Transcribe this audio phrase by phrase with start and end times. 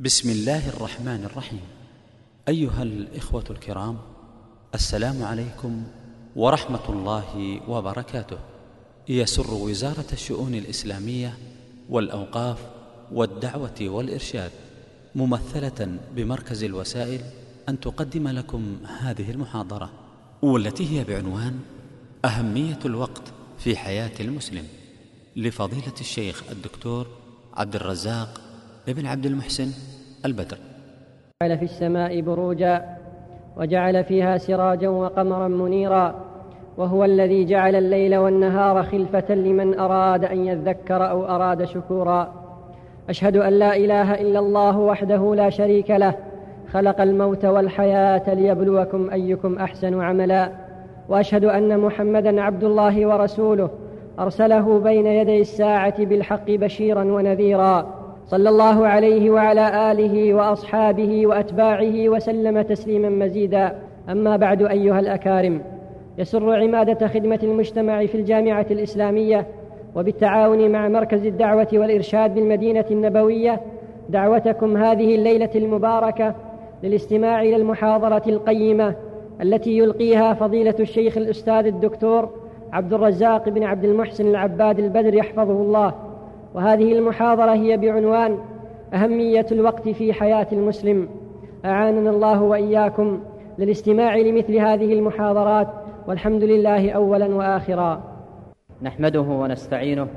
[0.00, 1.60] بسم الله الرحمن الرحيم.
[2.48, 3.98] أيها الإخوة الكرام
[4.74, 5.82] السلام عليكم
[6.36, 8.38] ورحمة الله وبركاته.
[9.08, 11.38] يسر وزارة الشؤون الإسلامية
[11.88, 12.58] والأوقاف
[13.12, 14.50] والدعوة والإرشاد
[15.14, 17.20] ممثلة بمركز الوسائل
[17.68, 19.90] أن تقدم لكم هذه المحاضرة
[20.42, 21.60] والتي هي بعنوان
[22.24, 24.64] أهمية الوقت في حياة المسلم.
[25.36, 27.06] لفضيلة الشيخ الدكتور
[27.54, 28.40] عبد الرزاق
[28.88, 29.66] ابن عبد المحسن
[30.24, 30.56] البدر.
[31.42, 32.84] جعل في السماء بروجا
[33.56, 36.14] وجعل فيها سراجا وقمرا منيرا
[36.76, 42.32] وهو الذي جعل الليل والنهار خلفة لمن أراد أن يذكر أو أراد شكورا.
[43.08, 46.14] أشهد أن لا إله إلا الله وحده لا شريك له
[46.72, 50.52] خلق الموت والحياة ليبلوكم أيكم أحسن عملا.
[51.08, 53.70] وأشهد أن محمدا عبد الله ورسوله
[54.18, 57.97] أرسله بين يدي الساعة بالحق بشيرا ونذيرا.
[58.28, 63.78] صلى الله عليه وعلى آله وأصحابه وأتباعه وسلم تسليما مزيدا.
[64.08, 65.60] أما بعد أيها الأكارم
[66.18, 69.46] يسر عمادة خدمة المجتمع في الجامعة الإسلامية
[69.96, 73.60] وبالتعاون مع مركز الدعوة والإرشاد بالمدينة النبوية
[74.08, 76.34] دعوتكم هذه الليلة المباركة
[76.82, 78.94] للاستماع إلى المحاضرة القيمة
[79.42, 82.28] التي يلقيها فضيلة الشيخ الأستاذ الدكتور
[82.72, 86.07] عبد الرزاق بن عبد المحسن العباد البدر يحفظه الله.
[86.58, 88.38] وهذه المحاضرة هي بعنوان
[88.94, 91.08] أهمية الوقت في حياة المسلم.
[91.64, 93.20] أعاننا الله وإياكم
[93.58, 95.68] للاستماع لمثل هذه المحاضرات
[96.06, 98.02] والحمد لله اولا واخرا.
[98.82, 100.08] نحمده ونستعينه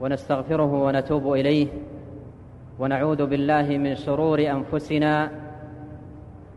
[0.00, 1.66] ونستغفره ونتوب إليه
[2.78, 5.30] ونعوذ بالله من شرور أنفسنا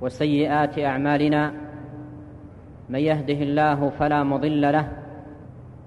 [0.01, 1.53] وسيئات أعمالنا.
[2.89, 4.87] من يهده الله فلا مضل له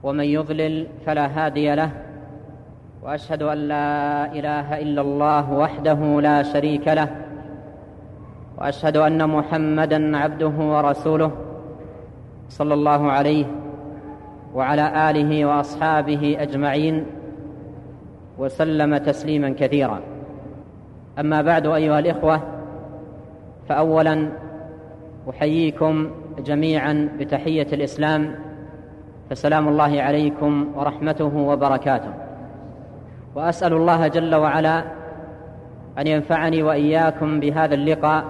[0.03, 2.04] ومن يضلل فلا هادي له.
[3.05, 7.09] وأشهد أن لا إله إلا الله وحده لا شريك له
[8.59, 11.31] وأشهد أن محمدا عبده ورسوله
[12.49, 13.47] صلى الله عليه
[14.55, 17.07] وعلى آله وأصحابه أجمعين
[18.39, 20.01] وسلم تسليما كثيرا.
[21.19, 22.41] أما بعد أيها الإخوة
[23.69, 24.29] فاولا
[25.31, 28.35] أحييكم جميعا بتحية الإسلام
[29.31, 32.24] فسلام الله عليكم ورحمته وبركاته.
[33.35, 34.85] وأسأل الله جل وعلا
[35.99, 38.25] أن ينفعني وإياكم بهذا اللقاء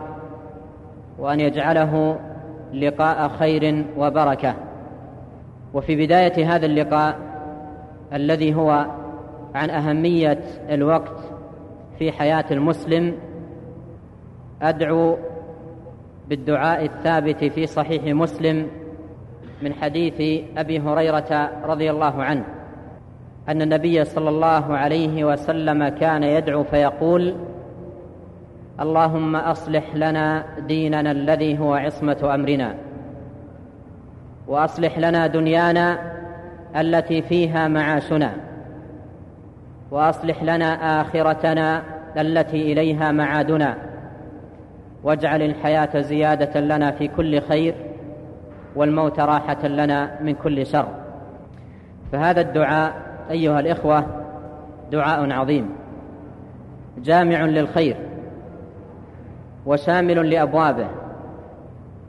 [1.19, 2.19] وأن يجعله
[2.73, 4.55] لقاء خير وبركة.
[5.75, 7.17] وفي بداية هذا اللقاء
[8.13, 8.87] الذي هو
[9.55, 11.19] عن أهمية الوقت
[11.99, 13.15] في حياة المسلم
[14.63, 15.17] أدعو
[16.29, 18.69] بالدعاء الثابت في صحيح مسلم
[19.63, 22.45] من حديث أبي هريرة رضي الله عنه.
[23.49, 27.35] أن النبي صلى الله عليه وسلم كان يدعو فيقول
[28.81, 32.75] اللهم أصلح لنا ديننا الذي هو عصمة أمرنا
[34.49, 35.99] وأصلح لنا دنيانا
[36.77, 38.33] التي فيها معاشنا
[39.91, 41.83] وأصلح لنا آخرتنا
[42.17, 43.77] التي إليها معادنا
[45.03, 47.75] واجعل الحياة زيادة لنا في كل خير
[48.77, 50.89] والموت راحة لنا من كل شر.
[52.13, 54.05] فهذا الدعاء أيها الإخوة
[54.93, 55.71] دعاء عظيم.
[56.99, 57.97] جامع للخير.
[59.67, 60.87] وشامل لأبوابه.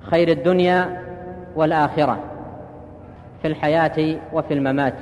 [0.01, 1.01] خير الدنيا
[1.55, 2.19] والآخرة.
[3.41, 4.99] في الحياة وفي الممات.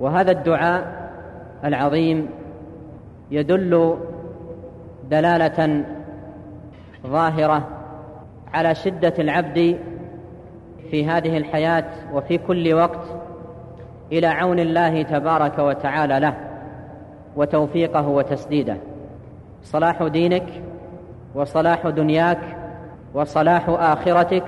[0.00, 1.10] وهذا الدعاء
[1.64, 2.28] العظيم
[3.30, 3.96] يدل
[5.10, 5.84] دلالة
[7.06, 7.68] ظاهرة
[8.54, 9.78] على شدة العبد
[10.90, 13.23] في هذه الحياة وفي كل وقت
[14.12, 16.34] إلى عون الله تبارك وتعالى له
[17.36, 18.76] وتوفيقه وتسديده.
[19.62, 20.46] صلاح دينك
[21.34, 22.38] وصلاح دنياك
[23.14, 24.44] وصلاح آخرتك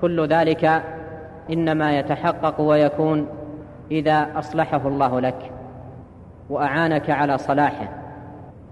[0.00, 0.82] كل ذلك
[1.50, 3.26] إنما يتحقق ويكون
[3.90, 5.50] إذا أصلحه الله لك
[6.50, 7.88] وأعانك على صلاحه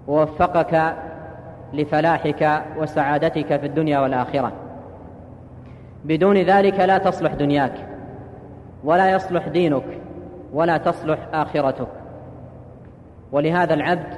[0.09, 0.95] ووفقك
[1.73, 4.53] لفلاحك وسعادتك في الدنيا والآخرة.
[6.05, 7.92] بدون ذلك لا تصلح دنياك.
[8.85, 9.85] ولا يصلح دينك
[10.53, 11.89] ولا تصلح آخرتك.
[13.33, 14.17] ولهذا العبد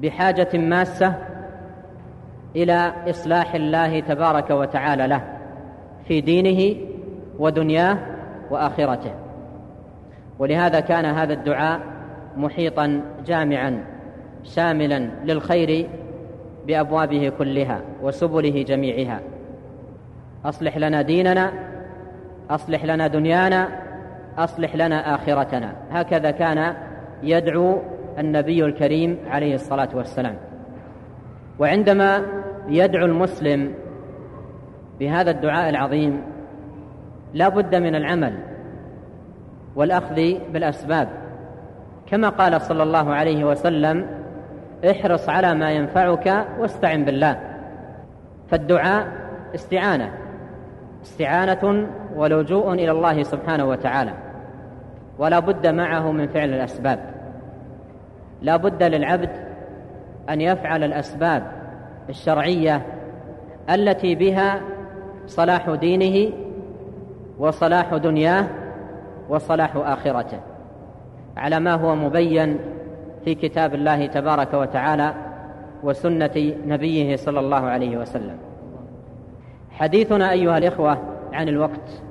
[0.00, 1.14] بحاجة ماسة
[2.56, 5.24] إلى إصلاح الله تبارك وتعالى له
[6.08, 6.76] في دينه
[7.38, 7.98] ودنياه
[8.50, 9.14] وآخرته.
[10.38, 11.80] ولهذا كان هذا الدعاء
[12.36, 13.84] محيطا جامعا
[14.44, 15.88] شاملا للخير
[16.66, 19.20] بأبوابه كلها وسبله جميعها.
[20.44, 21.52] أصلح لنا ديننا
[22.50, 23.68] أصلح لنا دنيانا
[24.38, 25.72] أصلح لنا آخرتنا.
[25.90, 26.74] هكذا كان
[27.22, 27.82] يدعو
[28.18, 30.36] النبي الكريم عليه الصلاة والسلام.
[31.58, 32.22] وعندما
[32.68, 33.74] يدعو المسلم
[35.00, 36.22] بهذا الدعاء العظيم
[37.34, 38.38] لا بد من العمل
[39.76, 40.14] والأخذ
[40.52, 41.08] بالأسباب.
[42.06, 44.06] كما قال صلى الله عليه وسلم
[44.90, 47.40] احرص على ما ينفعك واستعن بالله.
[48.50, 49.06] فالدعاء
[49.54, 50.10] استعانة.
[51.02, 54.12] استعانة ولجوء إلى الله سبحانه وتعالى.
[55.18, 57.14] ولا بد معه من فعل الأسباب.
[58.42, 59.30] لا بد للعبد
[60.30, 61.52] أن يفعل الأسباب
[62.08, 62.86] الشرعية
[63.70, 64.60] التي بها
[65.26, 66.32] صلاح دينه
[67.38, 68.46] وصلاح دنياه
[69.28, 70.40] وصلاح آخرته.
[71.36, 72.58] على ما هو مبين
[73.24, 75.14] في كتاب الله تبارك وتعالى
[75.82, 78.36] وسنة نبيه صلى الله عليه وسلم.
[79.70, 80.98] حديثنا أيها الإخوة
[81.34, 82.02] عن الوقت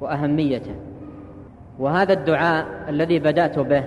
[0.00, 0.74] وأهميته.
[1.78, 3.84] وهذا الدعاء الذي بدأت به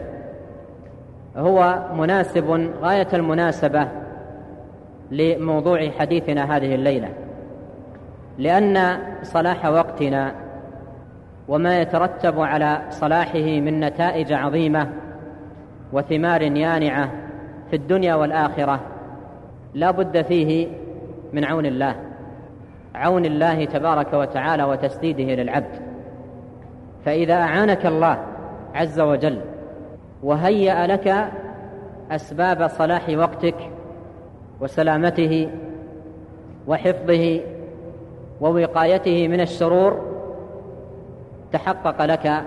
[1.38, 3.88] هو مناسب غاية المناسبة
[5.12, 7.10] لموضوع حديثنا هذه الليلة.
[8.38, 10.31] لأن صلاح وقتنا
[11.48, 14.89] وما يترتب على صلاحه من نتائج عظيمة
[15.94, 17.12] وثمار يانعة
[17.69, 18.80] في الدنيا والآخرة
[19.74, 20.68] لا بد فيه
[21.33, 21.95] من عون الله.
[22.96, 25.82] عون الله تبارك وتعالى وتسديده للعبد.
[27.06, 28.18] فإذا أعانك الله
[28.74, 29.42] عز وجل
[30.24, 31.32] وهيأ لك
[32.12, 33.56] أسباب صلاح وقتك
[34.60, 35.50] وسلامته
[36.68, 37.42] وحفظه
[38.42, 40.02] ووقايته من الشرور
[41.52, 42.44] تحقق لك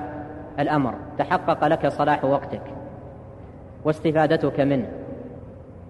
[0.58, 2.62] الأمر تحقق لك صلاح وقتك
[3.84, 4.86] واستفادتك منه.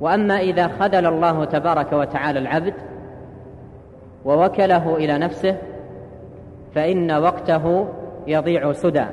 [0.01, 2.75] وأما إذا خذل الله تبارك وتعالى العبد
[4.25, 5.57] ووكله إلى نفسه
[6.75, 7.89] فإن وقته
[8.27, 9.05] يضيع سدى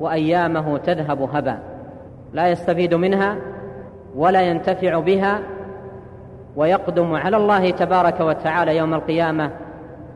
[0.00, 1.58] وأيامه تذهب هبا
[2.32, 3.36] لا يستفيد منها
[4.16, 5.40] ولا ينتفع بها
[6.56, 9.50] ويقدم على الله تبارك وتعالى يوم القيامة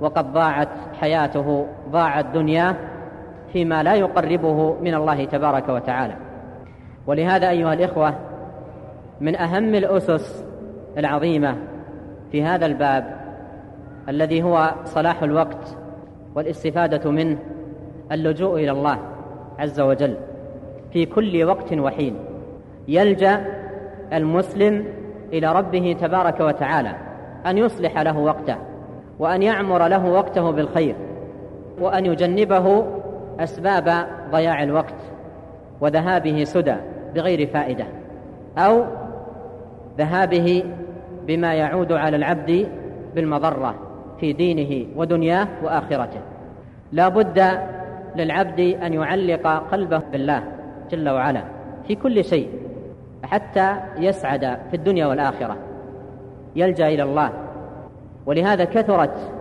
[0.00, 0.68] وقد ضاعت
[1.00, 2.76] حياته ضاعت دنياه
[3.52, 6.14] فيما لا يقربه من الله تبارك وتعالى.
[7.06, 8.14] ولهذا أيها الإخوة
[9.20, 10.44] من أهم الأسس
[10.98, 11.56] العظيمة
[12.32, 13.17] في هذا الباب
[14.08, 15.76] الذي هو صلاح الوقت
[16.34, 17.38] والاستفادة منه
[18.12, 18.98] اللجوء إلى الله
[19.58, 20.14] عز وجل
[20.92, 22.16] في كل وقت وحين.
[22.88, 23.44] يلجأ
[24.12, 24.84] المسلم
[25.32, 26.94] إلى ربه تبارك وتعالى
[27.46, 28.56] أن يصلح له وقته
[29.18, 30.94] وأن يعمر له وقته بالخير
[31.80, 32.86] وأن يجنبه
[33.40, 34.94] أسباب ضياع الوقت
[35.80, 36.74] وذهابه سدى
[37.14, 37.84] بغير فائدة
[38.58, 38.84] أو
[39.98, 40.64] ذهابه
[41.26, 42.68] بما يعود على العبد
[43.14, 43.87] بالمضرة.
[44.20, 46.20] في دينه ودنياه وآخرته.
[46.92, 47.42] لا بد
[48.16, 50.42] للعبد أن يعلق قلبه بالله
[50.90, 51.44] جل وعلا
[51.86, 52.48] في كل شيء
[53.24, 55.56] حتى يسعد في الدنيا والآخرة
[56.56, 57.30] يلجأ إلى الله.
[58.26, 59.32] ولهذا كثرت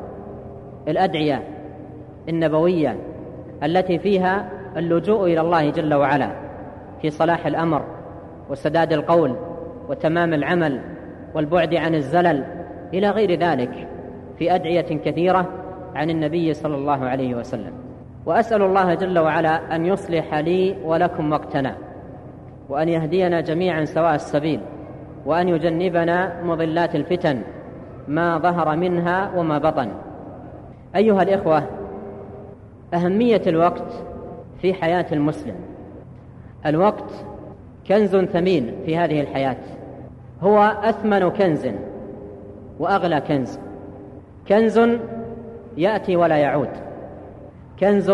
[0.88, 1.44] الأدعية
[2.30, 2.98] النبوية
[3.64, 6.32] التي فيها اللجوء إلى الله جل وعلا
[7.02, 7.86] في صلاح الأمر
[8.50, 9.36] وسداد القول
[9.90, 10.82] وتمام العمل
[11.36, 12.44] والبعد عن الزلل
[12.94, 13.88] إلى غير ذلك.
[14.40, 15.46] في أدعية كثيرة
[15.96, 17.72] عن النبي صلى الله عليه وسلم.
[18.26, 21.76] وأسأل الله جل وعلا أن يصلح لي ولكم وقتنا
[22.70, 24.60] وأن يهدينا جميعا سواء السبيل
[25.26, 27.42] وأن يجنبنا مضلات الفتن
[28.08, 29.90] ما ظهر منها وما بطن.
[30.96, 31.64] أيها الإخوة
[32.94, 34.04] أهمية الوقت
[34.62, 35.56] في حياة المسلم.
[36.66, 37.12] الوقت
[37.88, 39.58] كنز ثمين في هذه الحياة
[40.42, 41.68] هو أثمن كنز
[42.80, 43.60] وأغلى كنز.
[44.50, 44.82] كنز
[45.78, 46.70] يأتي ولا يعود.
[47.80, 48.14] كنز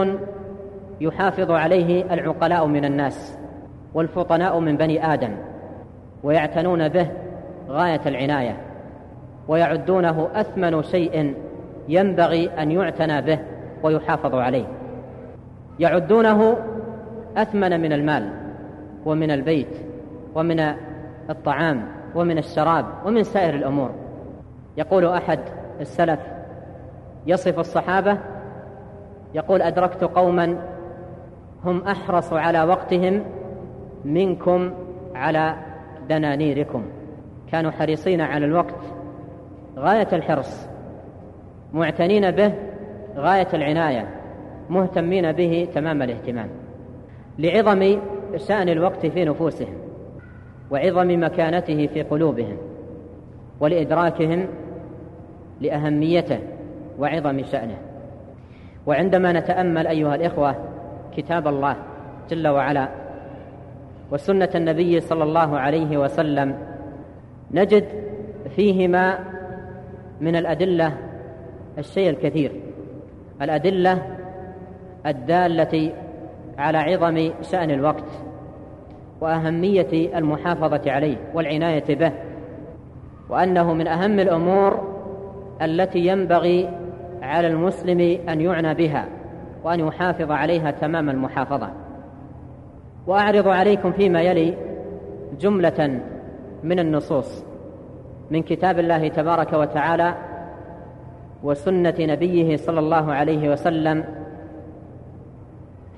[1.01, 3.37] يحافظ عليه العقلاء من الناس
[3.93, 5.35] والفطناء من بني آدم
[6.23, 7.07] ويعتنون به
[7.69, 8.57] غاية العناية
[9.47, 11.35] ويعدونه أثمن شيء
[11.87, 13.39] ينبغي أن يعتنى به
[13.83, 14.65] ويحافظ عليه.
[15.79, 16.57] يعدونه
[17.37, 18.29] أثمن من المال
[19.05, 19.77] ومن البيت
[20.35, 20.59] ومن
[21.29, 21.85] الطعام
[22.15, 23.89] ومن الشراب ومن سائر الأمور.
[24.77, 25.39] يقول أحد
[25.79, 26.19] السلف.
[27.27, 28.17] يصف الصحابة
[29.33, 30.57] يقول أدركت قوما
[31.63, 33.23] هم أحرص على وقتهم
[34.05, 34.73] منكم
[35.15, 35.55] على
[36.09, 36.85] دنانيركم.
[37.51, 38.75] كانوا حريصين على الوقت.
[39.77, 40.69] غاية الحرص.
[41.73, 42.53] معتنين به
[43.15, 44.09] غاية العناية.
[44.69, 46.49] مهتمين به تمام الاهتمام.
[47.39, 47.99] لعظم
[48.37, 49.73] شأن الوقت في نفوسهم
[50.71, 52.57] وعظم مكانته في قلوبهم
[53.59, 54.47] ولإدراكهم
[55.63, 56.39] لأهميته
[56.99, 57.77] وعظم شأنه.
[58.85, 60.55] وعندما نتأمل أيها الإخوة
[61.17, 61.75] كتاب الله
[62.29, 62.89] جل وعلا
[64.11, 66.57] وسنة النبي صلى الله عليه وسلم
[67.51, 67.85] نجد
[68.55, 69.19] فيهما
[70.21, 70.97] من الأدلة
[71.77, 72.51] الشيء الكثير.
[73.41, 74.01] الأدلة
[75.05, 75.91] الدالة
[76.57, 78.03] على عظم شأن الوقت
[79.21, 82.11] وأهمية المحافظة عليه والعناية به
[83.29, 84.92] وأنه من أهم الأمور
[85.61, 86.69] التي ينبغي
[87.21, 89.05] على المسلم أن يعنى بها
[89.63, 91.69] وأن يحافظ عليها تمام المحافظة.
[93.07, 94.57] وأعرض عليكم فيما يلي
[95.39, 95.99] جملة
[96.63, 97.45] من النصوص
[98.31, 100.15] من كتاب الله تبارك وتعالى
[101.43, 104.03] وسنة نبيه صلى الله عليه وسلم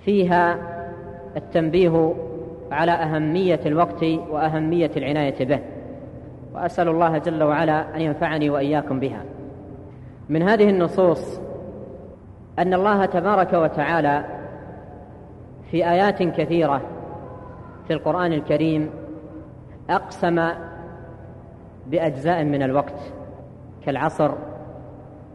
[0.06, 0.58] فيها
[1.38, 2.14] التنبيه
[2.72, 5.60] على أهمية الوقت وأهمية العناية به.
[6.54, 9.24] وأسأل الله جل وعلا أن ينفعني وإياكم بها.
[10.30, 11.40] من هذه النصوص
[12.60, 14.26] أن الله تبارك وتعالى
[15.72, 16.82] في آيات كثيرة
[17.88, 18.90] في القرآن الكريم
[19.90, 20.50] أقسم
[21.88, 23.00] بأجزاء من الوقت
[23.86, 24.32] كالعصر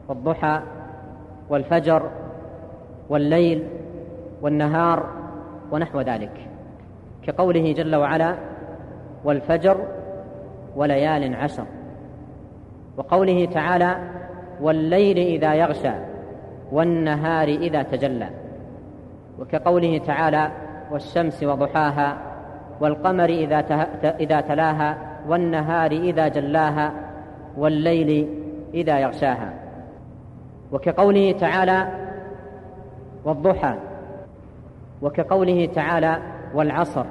[0.09, 0.61] والضحى
[1.49, 2.11] والفجر
[3.09, 3.69] والليل
[4.43, 5.07] والنهار
[5.73, 6.49] ونحو ذلك
[7.23, 8.35] كقوله جل وعلا
[9.25, 9.77] والفجر
[10.77, 11.65] وليال عشر
[12.97, 14.20] وقوله تعالى
[14.61, 15.93] والليل إذا يغشى
[16.73, 18.29] والنهار إذا تجلى.
[19.39, 20.51] وكقوله تعالى
[20.91, 22.17] والشمس وضحاها
[22.81, 23.59] والقمر إذا,
[24.21, 24.97] إذا تلاها
[25.29, 26.93] والنهار إذا جلاها
[27.57, 28.29] والليل
[28.75, 29.53] إذا يغشاها.
[30.73, 31.89] وكقوله تعالى
[33.25, 33.75] والضحى.
[35.03, 36.19] وكقوله تعالى
[36.55, 37.05] والعصر.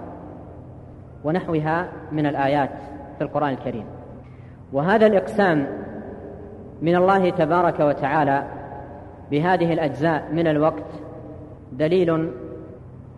[1.23, 2.69] ونحوها من الآيات
[3.17, 3.85] في القرآن الكريم.
[4.73, 5.67] وهذا الإقسام
[6.81, 8.43] من الله تبارك وتعالى
[9.31, 10.85] بهذه الأجزاء من الوقت
[11.71, 12.31] دليل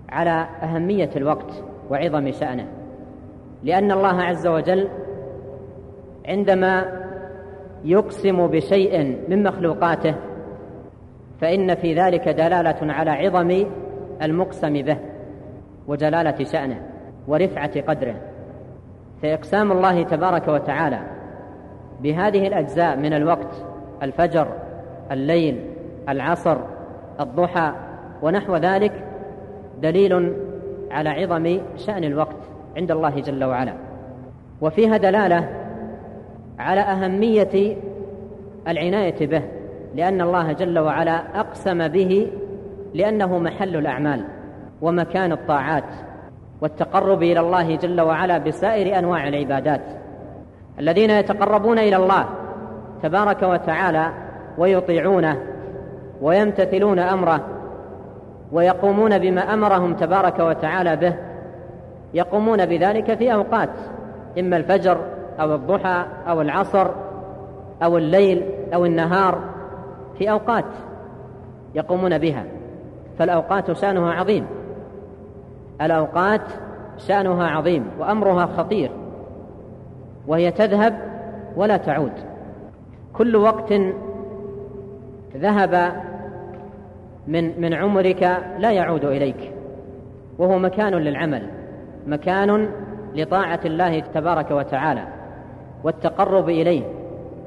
[0.09, 2.67] على أهمية الوقت وعظم شأنه.
[3.63, 4.87] لأن الله عز وجل
[6.27, 7.01] عندما
[7.83, 10.15] يقسم بشيء من مخلوقاته
[11.41, 13.65] فإن في ذلك دلالة على عظم
[14.21, 14.97] المقسم به
[15.87, 16.81] وجلالة شأنه
[17.27, 18.15] ورفعة قدره.
[19.21, 21.20] فإقسام الله تبارك وتعالى
[22.01, 23.65] بهذه الأجزاء من الوقت
[24.03, 24.47] الفجر
[25.11, 25.65] الليل
[26.09, 26.57] العصر
[27.19, 27.71] الضحى
[28.21, 28.91] ونحو ذلك
[29.81, 30.33] دليل
[30.91, 32.37] على عظم شأن الوقت
[32.77, 33.73] عند الله جل وعلا.
[34.61, 35.49] وفيها دلالة
[36.59, 37.77] على أهمية
[38.67, 39.41] العناية به
[39.95, 42.27] لأن الله جل وعلا أقسم به
[42.93, 44.23] لأنه محل الأعمال
[44.81, 45.83] ومكان الطاعات
[46.61, 49.81] والتقرب إلى الله جل وعلا بسائر أنواع العبادات.
[50.81, 52.25] الذين يتقربون إلى الله
[53.03, 54.11] تبارك وتعالى
[54.57, 55.37] ويطيعونه
[56.21, 57.41] ويمتثلون أمره
[58.51, 61.15] ويقومون بما أمرهم تبارك وتعالى به
[62.13, 63.69] يقومون بذلك في أوقات
[64.39, 64.97] إما الفجر
[65.39, 66.87] أو الضحى أو العصر
[67.83, 69.39] أو الليل أو النهار
[70.17, 70.65] في أوقات
[71.75, 72.43] يقومون بها
[73.19, 74.45] فالأوقات شأنها عظيم
[75.81, 76.41] الأوقات
[76.97, 78.91] شأنها عظيم وأمرها خطير.
[80.27, 80.97] وهي تذهب
[81.55, 82.11] ولا تعود.
[83.13, 83.73] كل وقت
[85.35, 85.91] ذهب
[87.27, 89.51] من من عمرك لا يعود إليك.
[90.37, 91.47] وهو مكان للعمل
[92.07, 92.69] مكان
[93.15, 95.03] لطاعة الله تبارك وتعالى
[95.83, 96.83] والتقرب إليه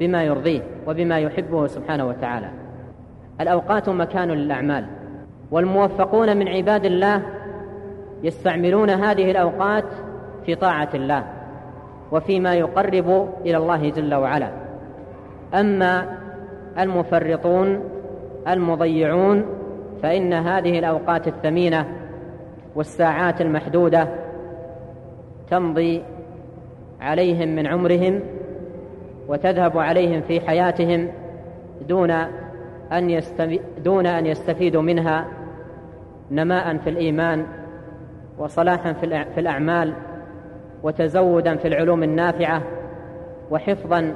[0.00, 2.48] بما يرضيه وبما يحبه سبحانه وتعالى.
[3.40, 4.86] الأوقات مكان للأعمال.
[5.50, 7.22] والموفقون من عباد الله
[8.22, 9.84] يستعملون هذه الأوقات
[10.46, 11.24] في طاعة الله.
[12.12, 14.50] وفيما يقرب إلى الله جل وعلا.
[15.54, 16.18] أما
[16.78, 17.80] المفرطون
[18.48, 19.46] المضيعون
[20.02, 21.88] فإن هذه الأوقات الثمينة
[22.74, 24.08] والساعات المحدودة
[25.50, 26.02] تمضي
[27.00, 28.20] عليهم من عمرهم
[29.28, 31.08] وتذهب عليهم في حياتهم
[31.88, 32.10] دون
[32.92, 33.20] أن
[33.84, 35.26] دون أن يستفيدوا منها
[36.30, 37.46] نماء في الإيمان
[38.38, 38.92] وصلاحا
[39.34, 39.94] في الأعمال
[40.84, 42.62] وتزودا في العلوم النافعة
[43.50, 44.14] وحفظا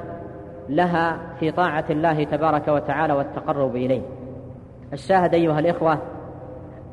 [0.69, 4.01] لها في طاعة الله تبارك وتعالى والتقرب إليه.
[4.93, 5.97] الشاهد أيها الإخوة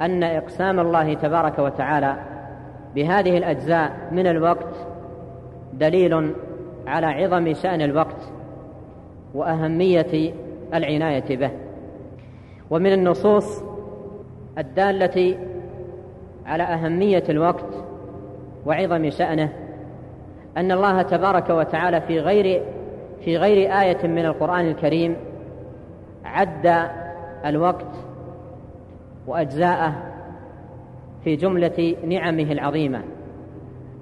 [0.03, 2.17] أن إقسام الله تبارك وتعالى
[2.95, 4.87] بهذه الأجزاء من الوقت
[5.73, 6.35] دليل
[6.87, 8.33] على عظم شأن الوقت
[9.35, 10.35] وأهمية
[10.75, 11.51] العناية به.
[12.71, 13.63] ومن النصوص
[14.59, 15.39] الدالة
[16.47, 17.85] على أهمية الوقت
[18.67, 19.53] وعظم شأنه
[20.57, 22.63] أن الله تبارك وتعالى في غير
[23.25, 25.17] في غير آية من القرآن الكريم
[26.25, 26.91] عد
[27.47, 27.87] الوقت
[29.27, 29.93] وأجزاءه
[31.25, 33.03] في جملة نعمه العظيمة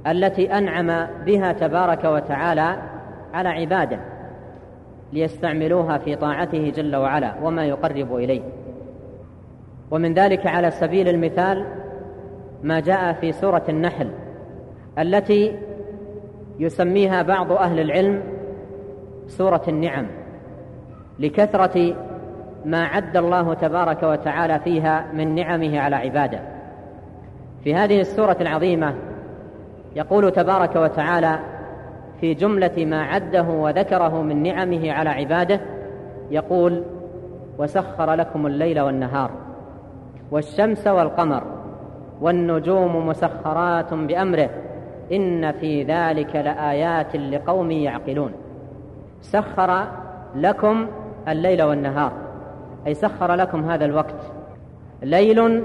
[0.06, 2.76] التي أنعم بها تبارك وتعالى
[3.34, 3.99] على عباده
[5.12, 8.42] ليستعملوها في طاعته جل وعلا وما يقرب إليه.
[9.90, 11.66] ومن ذلك على سبيل المثال
[12.62, 14.11] ما جاء في سورة النحل
[14.99, 15.56] التي
[16.58, 18.23] يسميها بعض أهل العلم
[19.26, 20.06] سورة النعم
[21.18, 21.94] لكثرة
[22.64, 26.40] ما عد الله تبارك وتعالى فيها من نعمه على عباده.
[27.64, 28.94] في هذه السورة العظيمة
[29.96, 31.38] يقول تبارك وتعالى
[32.20, 35.61] في جملة ما عده وذكره من نعمه على عباده
[36.30, 36.82] يقول
[37.58, 39.30] وسخر لكم الليل والنهار
[40.30, 41.42] والشمس والقمر
[42.20, 44.50] والنجوم مسخرات بأمره
[45.12, 48.32] إن في ذلك لآيات لقوم يعقلون.
[49.20, 49.87] سخر
[50.37, 50.87] لكم
[51.28, 52.12] الليل والنهار.
[52.87, 54.32] أي سخر لكم هذا الوقت.
[55.02, 55.64] ليل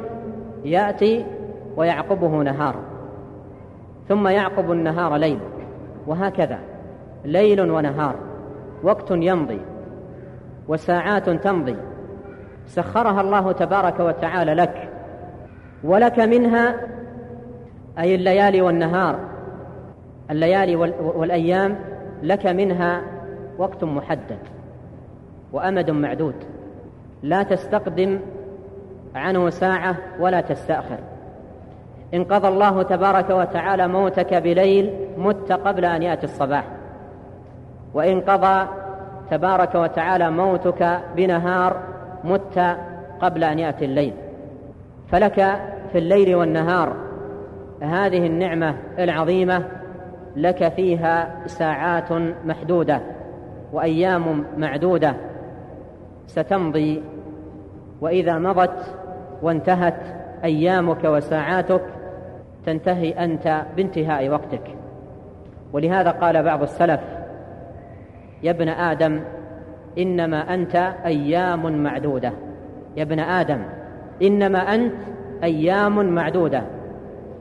[0.65, 1.25] يأتي
[1.75, 2.75] ويعقبه نهار.
[4.07, 5.39] ثم يعقب النهار ليل.
[6.07, 6.59] وهكذا.
[7.25, 8.15] ليل ونهار.
[8.83, 9.61] وقت يمضي.
[10.67, 11.75] وساعات تمضي.
[12.67, 14.89] سخرها الله تبارك وتعالى لك.
[15.83, 16.75] ولك منها
[17.99, 19.19] أي الليالي والنهار.
[20.31, 20.75] الليالي
[21.15, 21.75] والأيام
[22.23, 23.01] لك منها
[23.57, 24.37] وقت محدد
[25.53, 26.35] وأمد معدود.
[27.23, 28.19] لا تستقدم
[29.15, 30.97] عنه ساعة ولا تستأخر.
[32.13, 36.65] إن قضى الله تبارك وتعالى موتك بليل مت قبل أن يأتي الصباح.
[37.93, 38.67] وإن قضى
[39.31, 41.81] تبارك وتعالى موتك بنهار
[42.23, 42.77] مت
[43.21, 44.13] قبل أن يأتي الليل.
[45.07, 45.59] فلك
[45.91, 47.08] في الليل والنهار
[47.81, 49.65] هذه النعمة العظيمة
[50.35, 52.11] لك فيها ساعات
[52.45, 53.01] محدودة
[53.73, 55.13] وأيام معدودة
[56.27, 57.03] ستمضي
[58.01, 58.95] وإذا مضت
[59.41, 59.99] وانتهت
[60.43, 61.81] أيامك وساعاتك
[62.65, 64.63] تنتهي أنت بانتهاء وقتك.
[65.73, 67.01] ولهذا قال بعض السلف
[68.43, 69.21] يا ابن آدم
[69.97, 72.31] إنما أنت أيام معدودة.
[72.97, 73.61] يا ابن آدم
[74.21, 74.93] إنما أنت
[75.43, 76.63] أيام معدودة.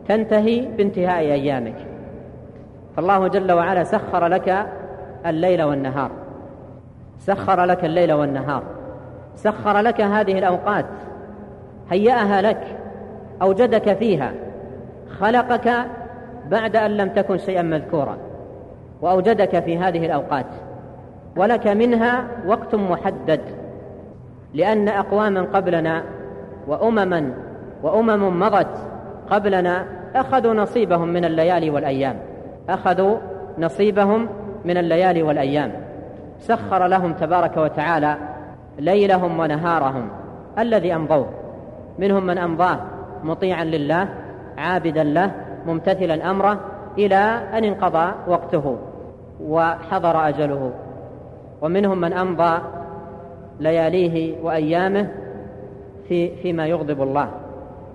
[0.08, 1.74] تنتهي بانتهاء أيامك.
[2.96, 4.66] فالله جل وعلا سخر لك
[5.26, 6.10] الليل والنهار.
[7.18, 8.62] سخر لك الليل والنهار.
[9.34, 10.86] سخر لك هذه الأوقات.
[11.90, 12.76] هيأها لك.
[13.42, 14.32] أوجدك فيها.
[15.20, 15.74] خلقك
[16.50, 18.16] بعد أن لم تكن شيئا مذكورا.
[19.02, 20.46] وأوجدك في هذه الأوقات.
[21.36, 23.40] ولك منها وقت محدد.
[24.54, 26.02] لأن أقواما قبلنا
[26.66, 27.34] وأمما
[27.82, 28.78] وأمم مضت
[29.30, 32.18] قبلنا أخذوا نصيبهم من الليالي والأيام.
[32.68, 33.16] أخذوا
[33.58, 34.28] نصيبهم
[34.64, 35.72] من الليالي والأيام.
[36.38, 38.16] سخر لهم تبارك وتعالى
[38.78, 40.08] ليلهم ونهارهم
[40.58, 41.28] الذي أمضوه.
[41.98, 42.78] منهم من أمضاه
[43.22, 44.08] مطيعا لله
[44.58, 45.30] عابدا له
[45.66, 46.60] ممتثلا أمره
[46.98, 48.76] إلى أن انقضى وقته
[49.40, 50.72] وحضر أجله.
[51.62, 52.58] ومنهم من أمضى
[53.60, 55.08] لياليه وأيامه
[56.08, 57.28] في فيما يغضب الله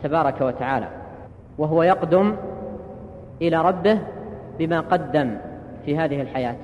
[0.03, 0.87] تبارك وتعالى.
[1.57, 2.35] وهو يقدم
[3.41, 3.99] إلى ربه
[4.59, 5.37] بما قدم
[5.85, 6.55] في هذه الحياة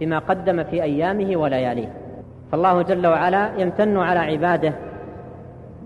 [0.00, 1.92] بما قدم في أيامه ولياليه.
[2.52, 4.72] فالله جل وعلا يمتن على عباده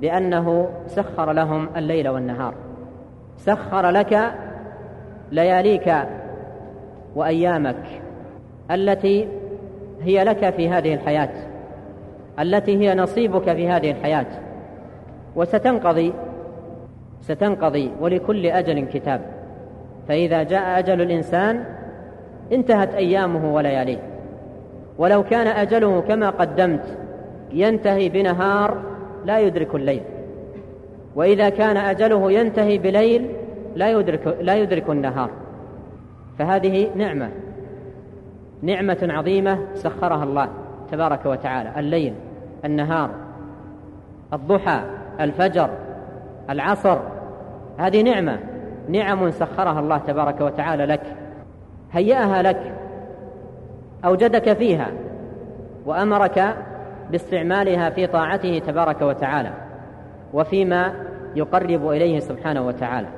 [0.00, 2.54] بأنه سخر لهم الليل والنهار.
[3.36, 4.32] سخر لك
[5.32, 5.94] لياليك
[7.14, 8.02] وأيامك
[8.70, 9.28] التي
[10.02, 11.30] هي لك في هذه الحياة
[12.40, 14.26] التي هي نصيبك في هذه الحياة.
[15.36, 16.12] وستنقضي
[17.20, 19.20] ستنقضي ولكل أجل كتاب.
[20.08, 21.64] فإذا جاء أجل الإنسان
[22.52, 23.98] انتهت أيامه ولياليه.
[24.98, 26.98] ولو كان أجله كما قدمت
[27.52, 28.78] ينتهي بنهار
[29.24, 30.02] لا يدرك الليل.
[31.14, 33.30] وإذا كان أجله ينتهي بليل
[33.76, 35.30] لا يدرك لا يدرك النهار.
[36.38, 37.30] فهذه نعمة
[38.62, 40.48] نعمة عظيمة سخرها الله
[40.92, 41.72] تبارك وتعالى.
[41.76, 42.14] الليل
[42.64, 43.10] النهار
[44.32, 44.80] الضحى
[45.20, 45.70] الفجر
[46.50, 46.98] العصر.
[47.78, 48.38] هذه نعمة
[48.88, 51.02] نعم سخرها الله تبارك وتعالى لك
[51.92, 52.74] هيأها لك
[54.04, 54.88] أوجدك فيها
[55.86, 56.54] وأمرك
[57.10, 59.50] باستعمالها في طاعته تبارك وتعالى
[60.32, 60.92] وفيما
[61.36, 63.08] يقرب إليه سبحانه وتعالى.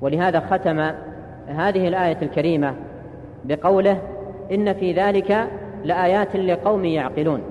[0.00, 0.78] ولهذا ختم
[1.46, 2.74] هذه الآية الكريمة
[3.44, 3.98] بقوله
[4.52, 5.48] إن في ذلك
[5.84, 7.42] لآيات لقوم يعقلون.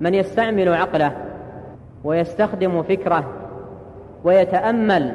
[0.00, 1.12] من يستعمل عقله
[2.04, 3.24] ويستخدم فكره
[4.24, 5.14] ويتأمل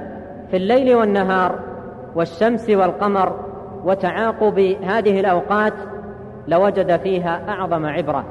[0.52, 1.60] في الليل والنهار
[2.16, 3.40] والشمس والقمر
[3.84, 5.74] وتعاقب هذه الأوقات
[6.48, 8.26] لوجد فيها أعظم عبرة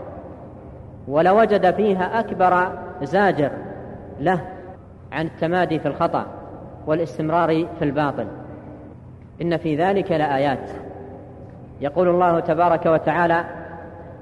[1.09, 2.69] ولوجد فيها أكبر
[3.03, 3.51] زاجر
[4.21, 4.41] له
[5.12, 6.27] عن التمادي في الخطأ
[6.87, 8.27] والاستمرار في الباطل.
[9.43, 10.71] إن في ذلك لآيات.
[11.81, 13.45] يقول الله تبارك وتعالى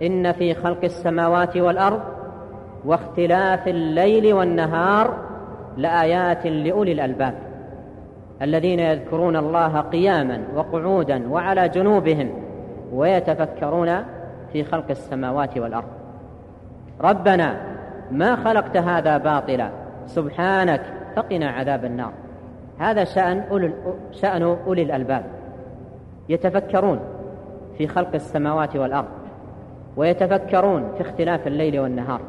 [0.02, 2.00] إن في خلق السماوات والأرض
[2.84, 5.25] واختلاف الليل والنهار
[5.76, 7.34] لآيات لأولي الألباب
[8.42, 12.30] الذين يذكرون الله قياما وقعودا وعلى جنوبهم
[12.92, 13.96] ويتفكرون
[14.52, 15.88] في خلق السماوات والأرض.
[17.00, 17.56] ربنا
[18.10, 19.70] ما خلقت هذا باطلا.
[20.06, 20.82] سبحانك
[21.16, 22.12] فقنا عذاب النار.
[22.78, 23.72] هذا شأن أولي,
[24.12, 25.24] شأن أولي الألباب.
[26.28, 27.00] يتفكرون
[27.78, 29.08] في خلق السماوات والأرض
[29.96, 32.20] ويتفكرون في اختلاف الليل والنهار.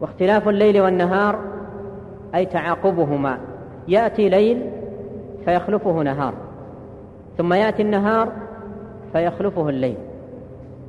[0.00, 1.38] واختلاف الليل والنهار
[2.34, 3.38] أي تعاقبهما.
[3.88, 4.70] يأتي ليل
[5.44, 6.34] فيخلفه نهار
[7.38, 8.32] ثم يأتي النهار
[9.12, 9.96] فيخلفه الليل.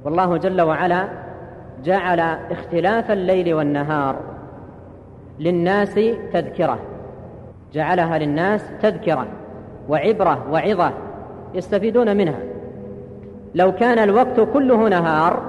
[0.05, 1.07] والله جل وعلا
[1.83, 2.19] جعل
[2.51, 4.15] اختلاف الليل والنهار
[5.39, 5.99] للناس
[6.33, 6.79] تذكرة.
[7.73, 9.27] جعلها للناس تذكرة
[9.89, 10.91] وعبرة وعظة
[11.53, 12.39] يستفيدون منها.
[13.55, 15.41] لو كان الوقت كله نهار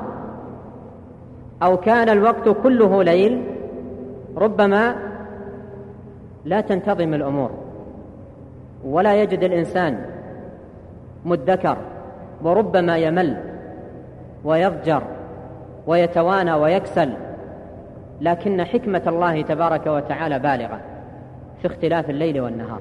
[1.62, 3.42] أو كان الوقت كله ليل
[4.36, 4.96] ربما
[6.46, 7.50] لا تنتظم الأمور
[8.84, 10.04] ولا يجد الإنسان
[11.24, 11.76] مدكر
[12.42, 13.36] وربما يمل
[14.44, 15.02] ويضجر
[15.86, 17.12] ويتوانى ويكسل
[18.20, 20.80] لكن حكمة الله تبارك وتعالى بالغة
[21.60, 22.80] في اختلاف الليل والنهار.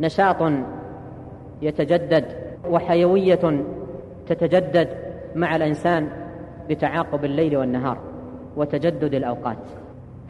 [0.00, 0.52] نشاط
[1.62, 2.24] يتجدد
[2.70, 3.64] وحيوية
[4.28, 4.88] تتجدد
[5.34, 6.08] مع الإنسان
[6.70, 7.98] بتعاقب الليل والنهار
[8.56, 9.56] وتجدد الأوقات.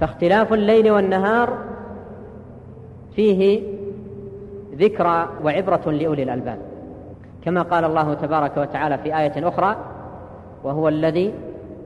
[0.01, 1.74] فاختلاف الليل والنهار
[3.17, 3.63] فيه
[4.75, 6.59] ذكرى وعبرة لأولي الألباب.
[7.45, 9.77] كما قال الله تبارك وتعالى في آية أخرى
[10.65, 11.33] وهو الذي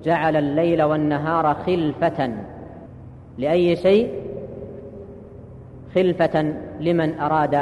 [0.04, 2.30] جعل الليل والنهار خلفة
[3.38, 4.12] لأي شيء؟
[5.94, 7.54] خلفة لمن أراد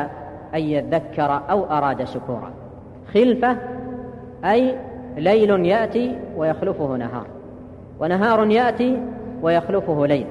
[0.54, 2.50] أن يذكر أو أراد شكورا.
[3.14, 3.56] خلفة
[4.44, 4.74] أي
[5.16, 7.26] ليل يأتي ويخلفه نهار
[8.00, 9.02] ونهار يأتي
[9.42, 10.26] ويخلفه ليل.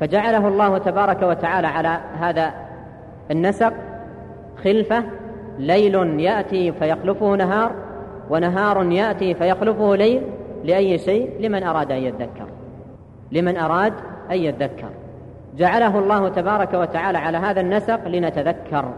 [0.00, 2.52] فجعله الله تبارك وتعالى على هذا
[3.30, 3.72] النسق
[4.64, 5.04] خلفة.
[5.58, 7.72] ليل يأتي فيخلفه نهار
[8.30, 10.22] ونهار يأتي فيخلفه ليل.
[10.64, 12.46] لأي شيء؟ لمن أراد أن يذكر.
[13.32, 13.92] لمن أراد
[14.30, 14.88] أن يذكر.
[15.56, 18.92] جعله الله تبارك وتعالى على هذا النسق لنتذكر.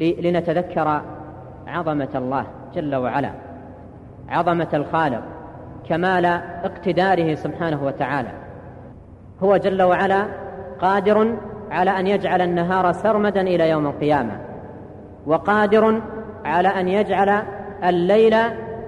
[0.00, 1.00] لنتذكر
[1.66, 3.30] عظمة الله جل وعلا.
[4.28, 5.22] عظمة الخالق.
[5.88, 6.26] كمال
[6.64, 8.45] اقتداره سبحانه وتعالى.
[9.42, 10.26] هو جل وعلا
[10.80, 11.36] قادر
[11.70, 14.40] على أن يجعل النهار سرمدا إلى يوم القيامة
[15.26, 16.00] وقادر
[16.44, 17.42] على أن يجعل
[17.84, 18.36] الليل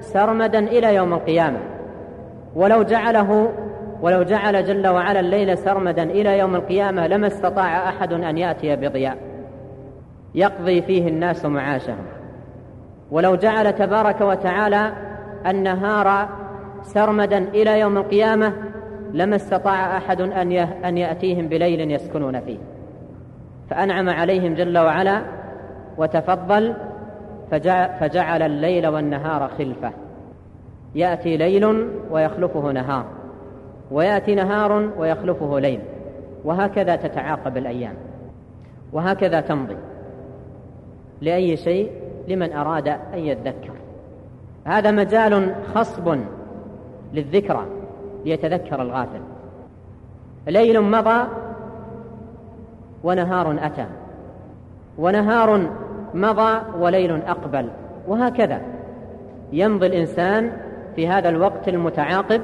[0.00, 1.58] سرمدا إلى يوم القيامة.
[2.54, 3.52] ولو جعله
[4.02, 9.16] ولو جعل جل وعلا الليل سرمدا إلى يوم القيامة لما استطاع أحد أن يأتي بضياء
[10.34, 12.06] يقضي فيه الناس معاشهم.
[13.11, 14.92] ولو جعل تبارك وتعالى
[15.46, 16.28] النهار
[16.82, 18.52] سرمدا إلى يوم القيامة
[19.12, 20.53] لما استطاع أحد أن
[20.85, 22.59] أن يأتيهم بليل يسكنون فيه.
[23.71, 25.23] فأنعم عليهم جل وعلا
[25.99, 26.75] وتفضل
[28.01, 29.92] فجعل الليل والنهار خلفة.
[30.94, 33.05] يأتي ليل ويخلفه نهار
[33.90, 35.81] ويأتي نهار ويخلفه ليل.
[36.44, 37.94] وهكذا تتعاقب الأيام.
[38.92, 39.77] وهكذا تمضي.
[41.21, 41.90] لأي شيء
[42.29, 43.73] لمن أراد أن يذكر.
[44.64, 46.18] هذا مجال خصب
[47.14, 47.66] للذكرى.
[48.24, 49.20] ليتذكر الغافل.
[50.46, 51.24] ليل مضى
[53.04, 53.87] ونهار أتى.
[54.98, 55.70] ونهار
[56.14, 57.68] مضى وليل أقبل.
[58.09, 58.61] وهكذا
[59.52, 60.52] يمضي الإنسان
[60.96, 62.40] في هذا الوقت المتعاقب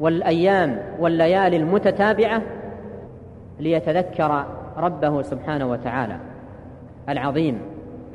[0.00, 2.42] والأيام والليالي المتتابعة
[3.60, 4.44] ليتذكر
[4.76, 6.16] ربه سبحانه وتعالى.
[7.08, 7.58] العظيم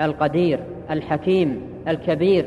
[0.02, 0.60] القدير
[0.92, 2.46] الحكيم الكبير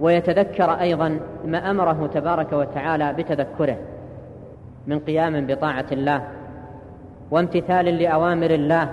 [0.00, 3.76] ويتذكر أيضا ما أمره تبارك وتعالى بتذكره
[4.86, 6.28] من قيام بطاعة الله
[7.30, 8.90] وامتثال لأوامر الله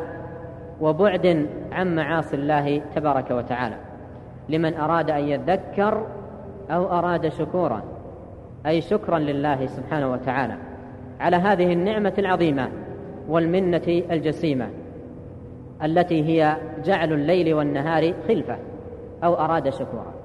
[0.81, 3.75] وبعد عن معاصي الله تبارك وتعالى.
[4.49, 6.05] لمن أراد أن يذكر
[6.71, 7.81] أو أراد شكورا
[8.65, 10.55] أي شكرا لله سبحانه وتعالى
[11.19, 12.69] على هذه النعمة العظيمة
[13.29, 14.69] والمنة الجسيمة
[15.83, 18.57] التي هي جعل الليل والنهار خلفة
[19.23, 20.16] أو أراد شكورا.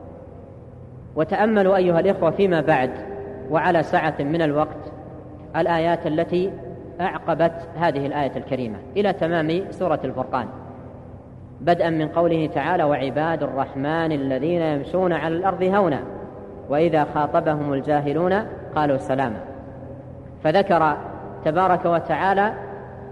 [1.16, 2.90] وتأملوا أيها الإخوة فيما بعد
[3.50, 4.92] وعلى سعة من الوقت
[5.56, 6.52] الآيات التي
[7.00, 10.46] أعقبت هذه الآية الكريمة إلى تمام سورة الفرقان.
[11.60, 16.00] بدءا من قوله تعالى وعباد الرحمن الذين يمشون على الأرض هونا
[16.68, 18.32] وإذا خاطبهم الجاهلون
[18.74, 19.40] قالوا سلاما.
[20.44, 20.96] فذكر
[21.44, 22.52] تبارك وتعالى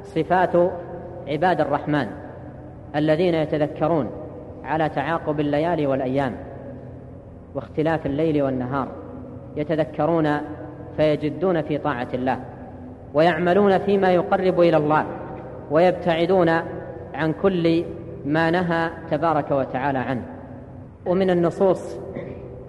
[0.03, 0.57] صفات
[1.29, 2.07] عباد الرحمن
[2.97, 4.11] الذين يتذكرون
[4.65, 6.50] على تعاقب الليالي والأيام.
[7.55, 8.89] واختلاف الليل والنهار
[9.57, 10.41] يتذكرون
[10.97, 12.41] فيجدون في طاعة الله
[13.15, 15.07] ويعملون فيما يقرب إلى الله
[15.71, 16.49] ويبتعدون
[17.15, 17.85] عن كل
[18.25, 20.23] ما نهى تبارك وتعالى عنه.
[21.07, 21.99] ومن النصوص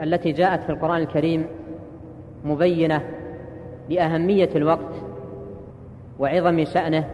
[0.02, 1.46] التي جاءت في القرآن الكريم
[2.46, 3.02] مبينة
[3.90, 4.96] لأهمية الوقت
[6.20, 7.06] وعظم شأنه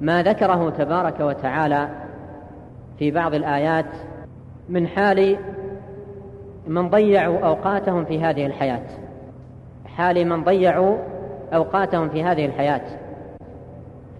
[0.00, 1.88] ما ذكره تبارك وتعالى
[2.98, 3.86] في بعض الآيات
[4.68, 5.36] من حال
[6.66, 8.82] من ضيعوا أوقاتهم في هذه الحياة.
[9.86, 10.96] حال من ضيعوا
[11.54, 12.82] أوقاتهم في هذه الحياة.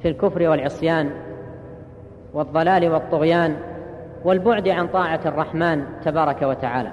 [0.02, 1.10] في الكفر والعصيان
[2.34, 3.56] والضلال والطغيان
[4.24, 6.90] والبعد عن طاعة الرحمن تبارك وتعالى.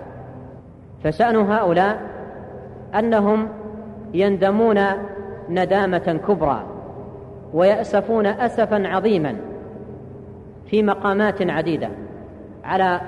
[1.03, 2.01] فشأن هؤلاء
[2.95, 3.49] أنهم
[4.13, 4.79] يندمون
[5.49, 6.63] ندامة كبرى
[7.53, 9.35] ويأسفون اسفا عظيما
[10.65, 11.89] في مقامات عديدة
[12.63, 13.01] على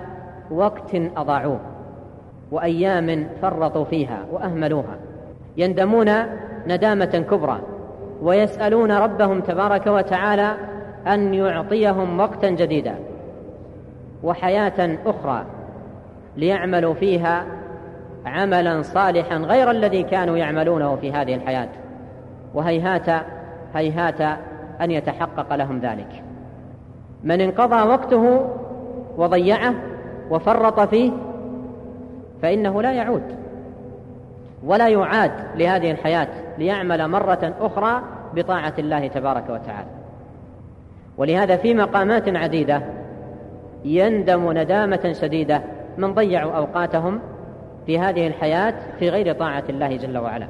[0.52, 1.73] وقت أضاعوه.
[2.54, 4.98] وأيام فرطوا فيها وأهملوها.
[5.58, 6.10] يندمون
[6.68, 7.60] ندامة كبرى
[8.22, 10.56] ويسألون ربهم تبارك وتعالى
[11.08, 12.96] أن يعطيهم وقتا جديدا
[14.24, 15.46] وحياة أخرى
[16.38, 17.46] ليعملوا فيها
[18.26, 21.70] عملا صالحا غير الذي كانوا يعملونه في هذه الحياة.
[22.54, 23.26] وهيهات
[23.76, 24.22] هيهات
[24.82, 26.24] أن يتحقق لهم ذلك.
[27.24, 28.50] من انقضى وقته
[29.18, 29.74] وضيعه
[30.30, 31.12] وفرط فيه
[32.44, 33.24] فإنه لا يعود
[34.64, 36.28] ولا يعاد لهذه الحياة
[36.58, 38.02] ليعمل مرة أخرى
[38.34, 39.88] بطاعة الله تبارك وتعالى.
[41.18, 42.82] ولهذا في مقامات عديدة
[43.86, 45.62] يندم ندامة شديدة
[45.98, 47.20] من ضيعوا أوقاتهم
[47.86, 50.48] في هذه الحياة في غير طاعة الله جل وعلا.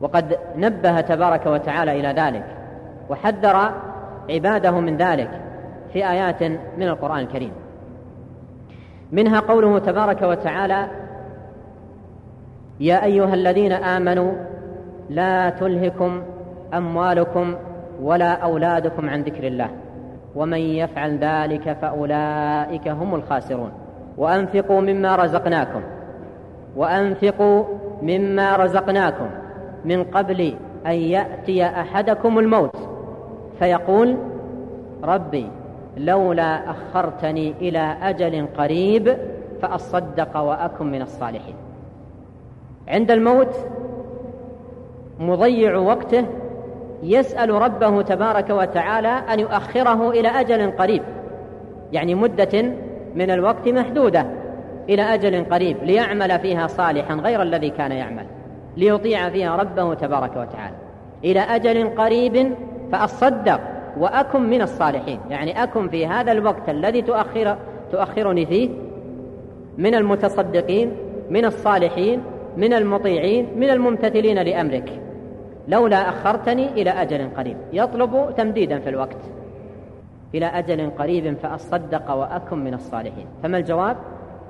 [0.00, 2.44] وقد نبه تبارك وتعالى إلى ذلك
[3.10, 3.70] وحذر
[4.30, 5.30] عباده من ذلك
[5.92, 6.42] في آيات
[6.78, 7.63] من القرآن الكريم.
[9.14, 10.86] منها قوله تبارك وتعالى
[12.80, 14.32] يا أيها الذين آمنوا
[15.10, 16.22] لا تلهكم
[16.74, 17.54] أموالكم
[18.02, 19.70] ولا أولادكم عن ذكر الله
[20.34, 23.72] ومن يفعل ذلك فأولئك هم الخاسرون.
[24.18, 25.80] وأنفقوا مما رزقناكم
[26.76, 27.64] وأنفقوا
[28.02, 29.26] مما رزقناكم
[29.84, 30.54] من قبل
[30.86, 32.76] أن يأتي أحدكم الموت
[33.58, 34.16] فيقول
[35.04, 35.50] ربي
[35.96, 39.16] لولا أخرتني إلى أجل قريب
[39.62, 41.54] فأصدق وأكن من الصالحين.
[42.88, 43.56] عند الموت
[45.18, 46.26] مضيع وقته
[47.02, 51.02] يسأل ربه تبارك وتعالى أن يؤخره إلى أجل قريب
[51.92, 52.62] يعني مدة
[53.14, 54.26] من الوقت محدودة
[54.88, 58.26] إلى أجل قريب ليعمل فيها صالحا غير الذي كان يعمل
[58.76, 60.76] ليطيع فيها ربه تبارك وتعالى.
[61.24, 62.54] إلى أجل قريب
[62.92, 63.60] فأصدق
[63.98, 65.20] وأكن من الصالحين.
[65.30, 67.56] يعني أكن في هذا الوقت الذي تؤخر
[67.92, 68.70] تؤخرني فيه
[69.78, 70.92] من المتصدقين
[71.30, 72.22] من الصالحين
[72.56, 75.00] من المطيعين من الممتثلين لأمرك.
[75.68, 77.56] لولا أخرتني إلى أجل قريب.
[77.72, 79.20] يطلب تمديدا في الوقت.
[80.34, 83.26] إلى أجل قريب فأصدق وأكن من الصالحين.
[83.42, 83.96] فما الجواب؟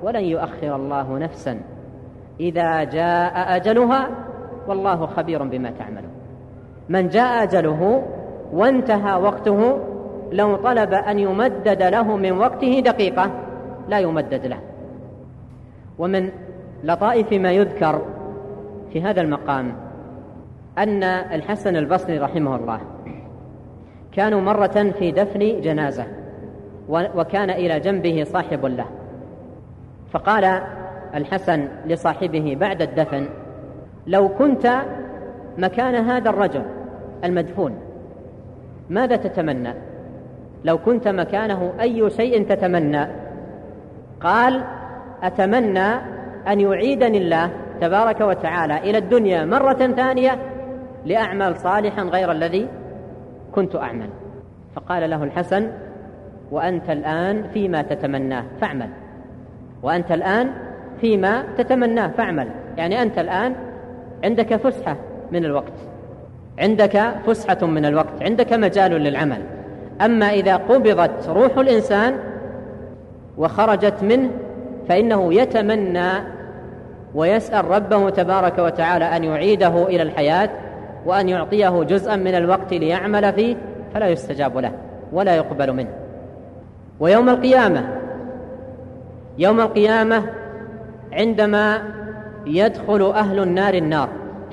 [0.03, 1.59] ولن يؤخر الله نفسا.
[2.39, 4.09] إذا جاء أجلها
[4.67, 6.11] والله خبير بما تعملون.
[6.89, 8.03] من جاء أجله
[8.53, 9.79] وانتهى وقته
[10.31, 13.31] لو طلب أن يمدد له من وقته دقيقة
[13.89, 14.59] لا يمدد له.
[15.99, 16.29] ومن
[16.83, 18.01] لطائف ما يذكر
[18.93, 19.75] في هذا المقام
[20.77, 22.79] أن الحسن البصري رحمه الله
[24.11, 26.05] كانوا مرة في دفن جنازة
[26.89, 28.85] وكان إلى جنبه صاحب له.
[30.11, 30.61] فقال
[31.15, 33.27] الحسن لصاحبه بعد الدفن
[34.07, 34.81] لو كنت
[35.57, 36.63] مكان هذا الرجل
[37.23, 37.84] المدفون
[38.89, 39.73] ماذا تتمنى؟
[40.63, 43.07] لو كنت مكانه أي شيء تتمنى.
[44.21, 44.63] قال
[45.23, 45.93] أتمنى
[46.47, 50.39] أن يعيدني الله تبارك وتعالى إلى الدنيا مرة ثانية
[51.05, 52.67] لأعمل صالحا غير الذي
[53.51, 54.09] كنت أعمل.
[54.75, 55.71] فقال له الحسن
[56.51, 58.89] وأنت الآن فيما تتمناه فاعمل.
[59.83, 60.51] وأنت الآن
[61.01, 62.47] فيما تتمناه فاعمل.
[62.77, 63.55] يعني أنت الآن
[64.23, 64.97] عندك فسحة
[65.31, 65.94] من الوقت.
[66.59, 69.41] عندك فسحة من الوقت عندك مجال للعمل.
[70.01, 72.15] أما إذا قبضت روح الإنسان
[73.37, 74.29] وخرجت منه
[74.89, 76.09] فإنه يتمنى
[77.15, 80.49] ويسأل ربه تبارك وتعالى أن يعيده إلى الحياة
[81.05, 83.55] وأن يعطيه جزءا من الوقت ليعمل فيه
[83.93, 84.71] فلا يستجاب له
[85.13, 85.89] ولا يقبل منه.
[86.99, 87.85] ويوم القيامة
[89.37, 90.23] يوم القيامة
[91.13, 91.81] عندما
[92.45, 94.09] يدخل أهل النار النار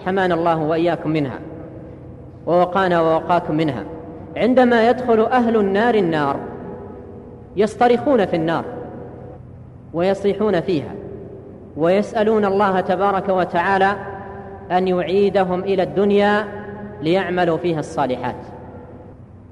[0.07, 1.39] حمانا الله وإياكم منها.
[2.47, 3.85] ووقانا ووقاكم منها.
[4.37, 6.37] عندما يدخل أهل النار النار
[7.57, 8.65] يصطرخون في النار
[9.95, 10.93] ويصيحون فيها
[11.77, 13.97] ويسألون الله تبارك وتعالى
[14.71, 16.45] أن يعيدهم إلى الدنيا
[17.03, 18.37] ليعملوا فيها الصالحات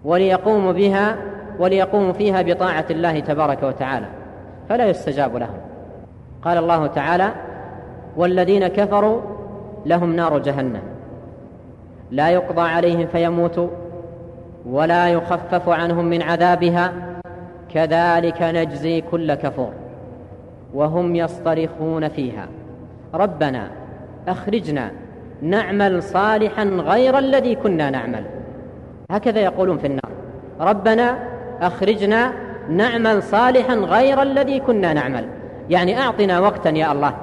[0.04, 1.16] وليقوموا بها
[1.58, 4.06] وليقوموا فيها بطاعة الله تبارك وتعالى
[4.68, 5.58] فلا يستجاب لهم.
[6.44, 7.32] قال الله تعالى
[8.16, 9.20] والذين كفروا
[9.86, 10.89] لهم نار جهنم.
[12.10, 13.68] لا يقضى عليهم فيموتوا
[14.66, 16.92] ولا يخفف عنهم من عذابها
[17.74, 19.72] كذلك نجزي كل كفور
[20.74, 22.48] وهم يصطرخون فيها.
[23.14, 23.68] ربنا
[24.28, 24.90] أخرجنا
[25.42, 28.24] نعمل صالحا غير الذي كنا نعمل.
[29.10, 30.10] هكذا يقولون في النار.
[30.60, 31.18] ربنا
[31.60, 32.32] أخرجنا
[32.68, 35.24] نعمل صالحا غير الذي كنا نعمل.
[35.70, 37.14] يعني أعطنا وقتا يا الله.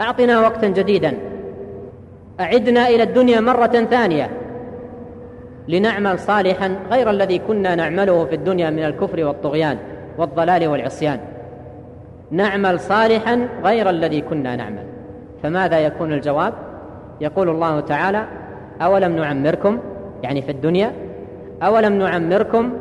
[0.00, 1.31] أعطنا وقتا جديدا.
[2.42, 4.30] أعدنا إلى الدنيا مرة ثانية
[5.68, 9.78] لنعمل صالحا غير الذي كنا نعمله في الدنيا من الكفر والطغيان
[10.18, 11.20] والضلال والعصيان.
[12.30, 14.84] نعمل صالحا غير الذي كنا نعمل.
[15.42, 16.54] فماذا يكون الجواب؟
[17.20, 18.26] يقول الله تعالى
[18.82, 19.78] أولم نعمركم؟
[20.22, 20.92] يعني في الدنيا.
[21.62, 22.72] أولم نعمركم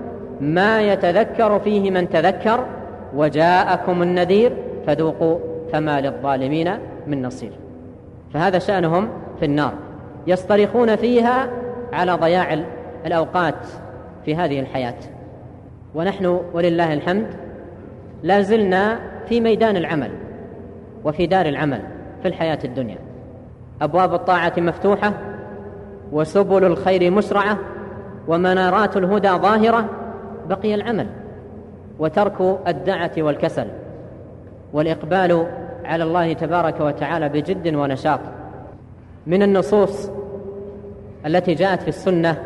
[0.41, 2.65] ما يتذكر فيه من تذكر؟
[3.15, 4.53] وجاءكم النذير
[4.87, 5.37] فذوقوا
[5.73, 6.71] فما للظالمين
[7.07, 7.51] من نصير.
[8.33, 9.09] فهذا شأنهم
[9.41, 9.73] في النار
[10.27, 11.49] يصطرخون فيها
[11.93, 12.59] على ضياع
[13.05, 13.55] الأوقات
[14.25, 14.95] في هذه الحياة.
[15.95, 17.27] ونحن ولله الحمد
[18.23, 20.11] لا زلنا في ميدان العمل
[21.03, 21.81] وفي دار العمل
[22.21, 22.97] في الحياة الدنيا.
[23.81, 25.13] أبواب الطاعة مفتوحة
[26.11, 27.57] وسبل الخير مسرعة
[28.27, 29.85] ومنارات الهدى ظاهرة.
[30.49, 31.07] بقي العمل
[31.99, 33.67] وترك الدعة والكسل
[34.73, 35.47] والإقبال
[35.85, 38.19] على الله تبارك وتعالى بجد ونشاط.
[39.27, 40.09] من النصوص
[41.25, 42.43] التي جاءت في السنة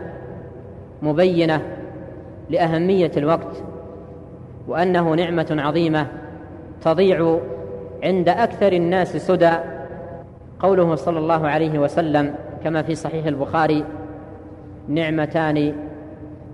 [1.01, 1.61] مبينة
[2.49, 3.63] لأهمية الوقت
[4.67, 6.07] وأنه نعمة عظيمة
[6.81, 7.39] تضيع
[8.03, 9.51] عند أكثر الناس سدى
[10.59, 13.85] قوله صلى الله عليه وسلم كما في صحيح البخاري
[14.88, 15.75] نعمتان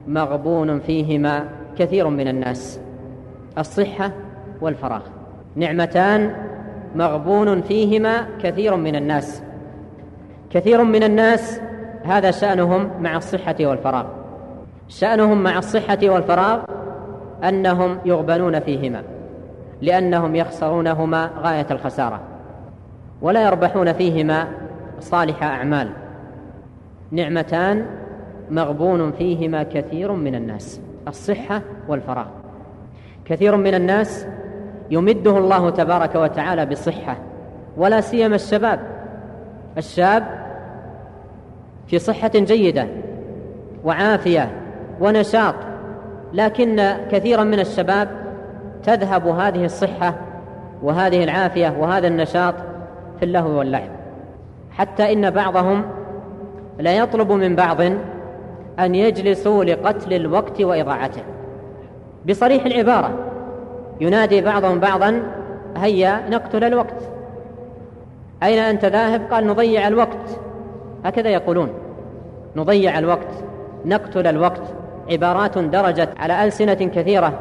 [0.07, 2.79] مغبون فيهما كثير من الناس
[3.57, 4.11] الصحة
[4.61, 5.01] والفراغ.
[5.55, 6.35] نعمتان
[6.95, 9.43] مغبون فيهما كثير من الناس.
[10.53, 11.61] كثير من الناس
[12.03, 14.05] هذا شأنهم مع الصحة والفراغ.
[14.87, 16.63] شأنهم مع الصحة والفراغ
[17.43, 19.03] أنهم يغبنون فيهما
[19.81, 22.19] لأنهم يخسرونهما غاية الخسارة
[23.21, 24.47] ولا يربحون فيهما
[24.99, 25.89] صالح أعمال.
[27.11, 27.85] نعمتان
[28.49, 32.27] مغبون فيهما كثير من الناس الصحة والفراغ.
[33.25, 34.27] كثير من الناس
[34.91, 37.17] يمده الله تبارك وتعالى بصحة
[37.77, 38.79] ولا سيما الشباب.
[39.77, 40.40] الشاب
[41.91, 42.87] في صحة جيدة
[43.83, 44.51] وعافية
[45.01, 45.55] ونشاط
[46.33, 48.09] لكن كثيرا من الشباب
[48.83, 50.13] تذهب هذه الصحة
[50.83, 52.53] وهذه العافية وهذا النشاط
[53.19, 53.89] في اللهو واللعب.
[54.71, 55.83] حتى إن بعضهم
[56.79, 57.81] لا يطلب من بعض
[58.79, 61.23] أن يجلسوا لقتل الوقت وإضاعته.
[62.29, 63.13] بصريح العبارة
[64.01, 65.23] ينادي بعضهم بعضا
[65.77, 67.09] هيا نقتل الوقت.
[68.43, 70.50] أين أنت ذاهب؟ قال نضيع الوقت.
[71.05, 71.69] هكذا يقولون.
[72.55, 73.27] نضيع الوقت
[73.85, 74.61] نقتل الوقت
[75.11, 77.39] عبارات درجت على ألسنة كثيرة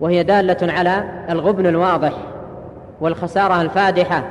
[0.00, 2.12] وهي دالة على الغبن الواضح
[3.00, 4.24] والخسارة الفادحة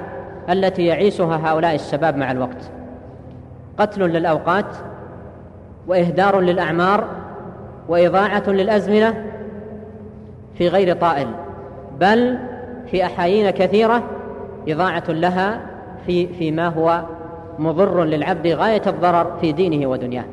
[0.49, 2.71] التي يعيشها هؤلاء الشباب مع الوقت.
[3.77, 4.65] قتل للأوقات
[5.87, 7.07] وإهدار للأعمار
[7.89, 9.23] وإضاعة للأزمنة
[10.57, 11.27] في غير طائل
[11.99, 12.37] بل
[12.91, 14.03] في أحايين كثيرة
[14.67, 15.61] إضاعة لها
[16.05, 17.03] في فيما هو
[17.59, 20.25] مضر للعبد غاية الضرر في دينه ودنياه.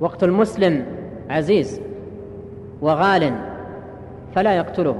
[0.00, 0.84] وقت المسلم
[1.30, 1.80] عزيز
[2.80, 3.32] وغال
[4.34, 4.96] فلا يقتله.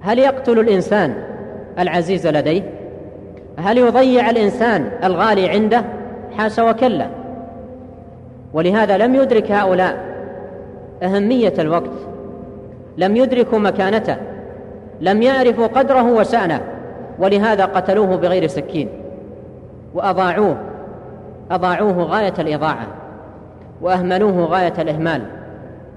[0.00, 1.14] هل يقتل الإنسان
[1.78, 2.62] العزيز لديه؟
[3.58, 5.84] هل يضيع الإنسان الغالي عنده؟
[6.36, 7.06] حاشا وكلا.
[8.52, 10.12] ولهذا لم يدرك هؤلاء
[11.02, 11.90] أهمية الوقت.
[12.96, 14.16] لم يدركوا مكانته.
[15.00, 16.60] لم يعرفوا قدره وشأنه.
[17.18, 18.88] ولهذا قتلوه بغير سكين.
[19.94, 20.56] وأضاعوه.
[21.50, 22.86] أضاعوه غاية الإضاعة.
[23.80, 25.22] وأهملوه غاية الإهمال.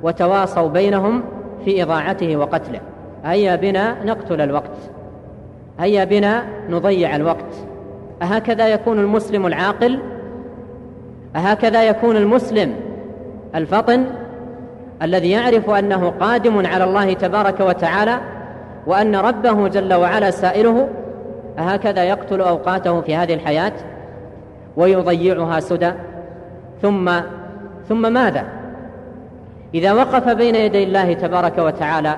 [0.03, 1.23] وتواصوا بينهم
[1.65, 2.79] في إضاعته وقتله.
[3.25, 4.77] هيا بنا نقتل الوقت.
[5.79, 7.55] هيا بنا نضيع الوقت.
[8.21, 9.99] أهكذا يكون المسلم العاقل؟
[11.35, 12.75] أهكذا يكون المسلم
[13.55, 14.05] الفطن
[15.01, 18.19] الذي يعرف أنه قادم على الله تبارك وتعالى
[18.87, 20.87] وأن ربه جل وعلا سائله
[21.59, 23.73] أهكذا يقتل أوقاته في هذه الحياة
[24.77, 25.91] ويضيعها سدى.
[26.81, 27.11] ثم
[27.89, 28.45] ثم ماذا؟
[29.73, 32.15] إذا وقف بين يدي الله تبارك وتعالى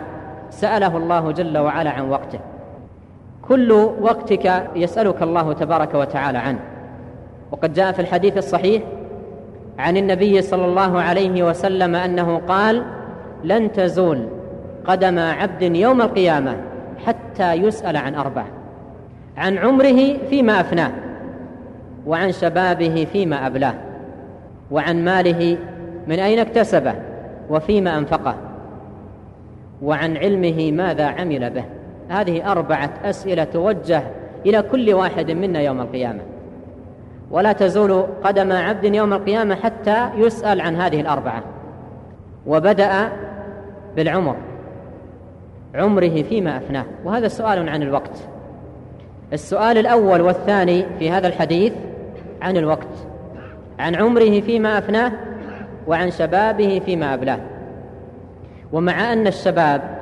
[0.49, 2.39] سأله الله جل وعلا عن وقته.
[3.47, 3.71] كل
[4.01, 6.59] وقتك يسألك الله تبارك وتعالى عنه.
[7.51, 8.83] وقد جاء في الحديث الصحيح
[9.79, 12.83] عن النبي صلى الله عليه وسلم أنه قال
[13.43, 14.27] لن تزول
[14.85, 16.57] قدم عبد يوم القيامة
[17.05, 18.45] حتى يسأل عن أربع
[19.37, 20.91] عن عمره فيما أفناه
[22.05, 23.73] وعن شبابه فيما أبلاه
[24.71, 25.57] وعن ماله
[26.07, 26.93] من أين اكتسبه
[27.49, 28.35] وفيما أنفقه
[29.81, 31.63] وعن علمه ماذا عمل به.
[32.09, 34.03] هذه أربعة أسئلة توجه
[34.45, 36.19] إلى كل واحد منا يوم القيامة.
[37.31, 41.43] ولا تزول قدم عبد يوم القيامة حتى يسأل عن هذه الأربعة.
[42.47, 43.09] وبدأ
[43.95, 44.35] بالعمر
[45.75, 46.85] عمره فيما أفناه.
[47.05, 48.27] وهذا سؤال عن الوقت.
[49.33, 51.73] السؤال الأول والثاني في هذا الحديث
[52.41, 52.87] عن الوقت
[53.79, 55.11] عن عمره فيما أفناه
[55.87, 57.39] وعن شبابه فيما أبلاه.
[58.73, 59.97] ومع أن الشباب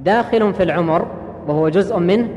[0.00, 1.06] داخل في العمر
[1.48, 2.28] وهو جزء منه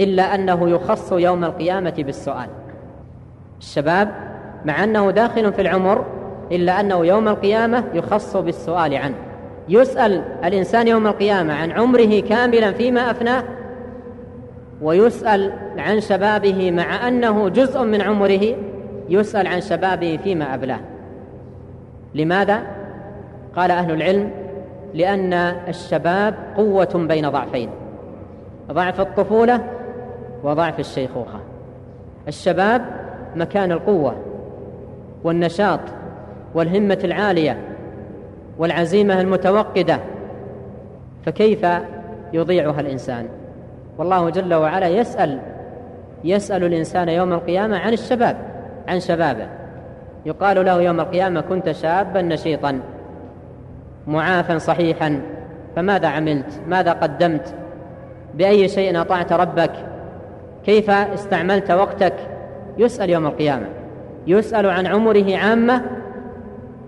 [0.00, 2.48] إلا أنه يخص يوم القيامة بالسؤال.
[3.60, 4.08] الشباب
[4.64, 6.04] مع أنه داخل في العمر
[6.52, 9.14] إلا أنه يوم القيامة يخص بالسؤال عنه.
[9.68, 13.44] يسأل الإنسان يوم القيامة عن عمره كاملا فيما أفناه
[14.82, 18.56] ويسأل عن شبابه مع أنه جزء من عمره
[19.08, 20.80] يسأل عن شبابه فيما أبلاه.
[22.14, 22.62] لماذا؟
[23.56, 24.30] قال أهل العلم
[24.94, 25.32] لأن
[25.68, 27.70] الشباب قوة بين ضعفين
[28.72, 29.60] ضعف الطفولة
[30.44, 31.40] وضعف الشيخوخة.
[32.28, 32.82] الشباب
[33.36, 34.16] مكان القوة
[35.24, 35.80] والنشاط
[36.54, 37.58] والهمة العالية
[38.58, 39.98] والعزيمة المتوقدة
[41.26, 41.66] فكيف
[42.32, 43.28] يضيعها الإنسان؟
[44.02, 45.38] والله جل وعلا يسأل
[46.24, 48.36] يسأل الإنسان يوم القيامة عن الشباب
[48.88, 49.48] عن شبابه.
[50.26, 52.80] يقال له يوم القيامة كنت شابا نشيطا
[54.06, 55.22] معافا صحيحا
[55.76, 57.54] فماذا عملت؟ ماذا قدمت؟
[58.34, 59.72] بأي شيء أطعت ربك؟
[60.64, 62.14] كيف استعملت وقتك؟
[62.78, 63.66] يسأل يوم القيامة.
[64.26, 65.82] يسأل عن عمره عامة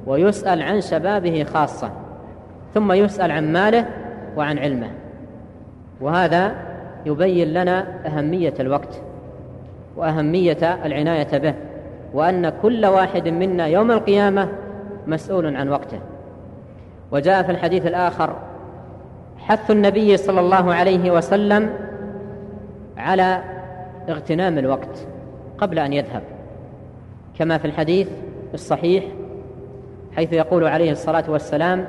[0.07, 1.91] ويسأل عن شبابه خاصة
[2.75, 3.87] ثم يسأل عن ماله
[4.37, 4.91] وعن علمه.
[6.01, 6.64] وهذا
[7.07, 9.03] يبين لنا أهمية الوقت
[9.97, 11.55] وأهمية العناية به
[12.15, 14.49] وأن كل واحد منا يوم القيامة
[15.07, 15.99] مسؤول عن وقته.
[17.13, 18.37] وجاء في الحديث الآخر
[19.39, 21.71] حث النبي صلى الله عليه وسلم
[22.97, 23.43] على
[24.09, 25.07] اغتنام الوقت
[25.59, 26.23] قبل أن يذهب
[27.39, 28.09] كما في الحديث
[28.55, 29.05] الصحيح
[30.17, 31.87] حيث يقول عليه الصلاة والسلام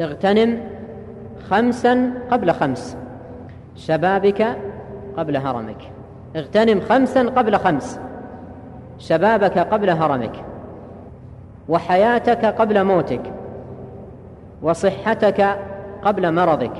[0.00, 0.60] اغتنم
[1.50, 2.96] خمسا قبل خمس.
[3.76, 4.56] شبابك
[5.16, 5.90] قبل هرمك.
[6.36, 8.00] اغتنم خمسا قبل خمس.
[8.98, 10.44] شبابك قبل هرمك.
[11.68, 13.22] وحياتك قبل موتك.
[14.62, 15.58] وصحتك
[16.04, 16.72] قبل مرضك.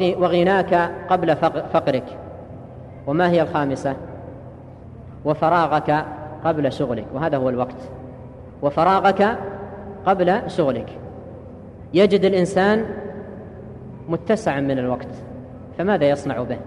[0.00, 1.36] وغناك قبل
[1.72, 2.18] فقرك.
[3.06, 3.96] وما هي الخامسة؟
[5.24, 6.04] وفراغك
[6.44, 7.04] قبل شغلك.
[7.14, 7.90] وهذا هو الوقت.
[8.62, 9.38] وفراغك
[10.06, 10.88] قبل شغلك.
[11.94, 12.84] يجد الإنسان
[14.08, 15.08] متسعا من الوقت.
[15.78, 16.58] فماذا يصنع به؟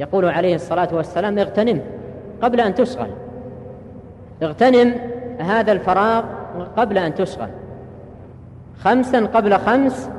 [0.00, 1.80] يقول عليه الصلاة والسلام اغتنم
[2.42, 3.10] قبل أن تشغل
[4.42, 4.94] اغتنم
[5.40, 6.24] هذا الفراغ
[6.76, 7.48] قبل أن تشغل
[8.78, 10.10] خمسا قبل خمس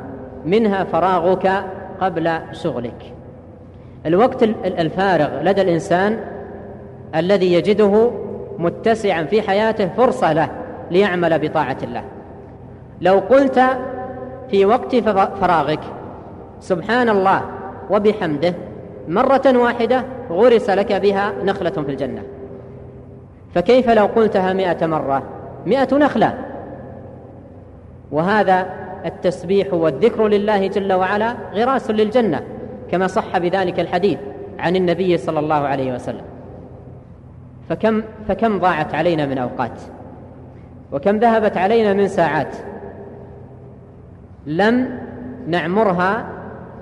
[0.45, 1.63] منها فراغك
[2.01, 3.13] قبل شغلك.
[4.05, 6.19] الوقت الفارغ لدى الإنسان
[7.15, 8.11] الذي يجده
[8.57, 10.49] متسعا في حياته فرصة له
[10.91, 12.03] ليعمل بطاعة الله.
[13.01, 13.61] لو قلت
[14.49, 14.95] في وقت
[15.41, 15.79] فراغك
[16.59, 17.41] سبحان الله
[17.89, 18.53] وبحمده
[19.07, 22.23] مرة واحدة غرس لك بها نخلة في الجنة.
[23.55, 25.23] فكيف لو قلتها مائه مرة؟
[25.65, 26.37] مائه نخلة.
[28.11, 28.65] وهذا
[29.05, 32.41] التسبيح والذكر لله جل وعلا غراس للجنة
[32.91, 34.19] كما صح بذلك الحديث
[34.59, 36.23] عن النبي صلى الله عليه وسلم.
[37.69, 39.81] فكم فكم ضاعت علينا من أوقات؟
[40.91, 42.55] وكم ذهبت علينا من ساعات؟
[44.45, 44.99] لم
[45.47, 46.25] نعمرها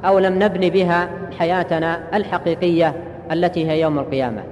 [0.05, 2.93] أو لم نبني بها حياتنا الحقيقية
[3.31, 4.43] التي هي يوم القيامة.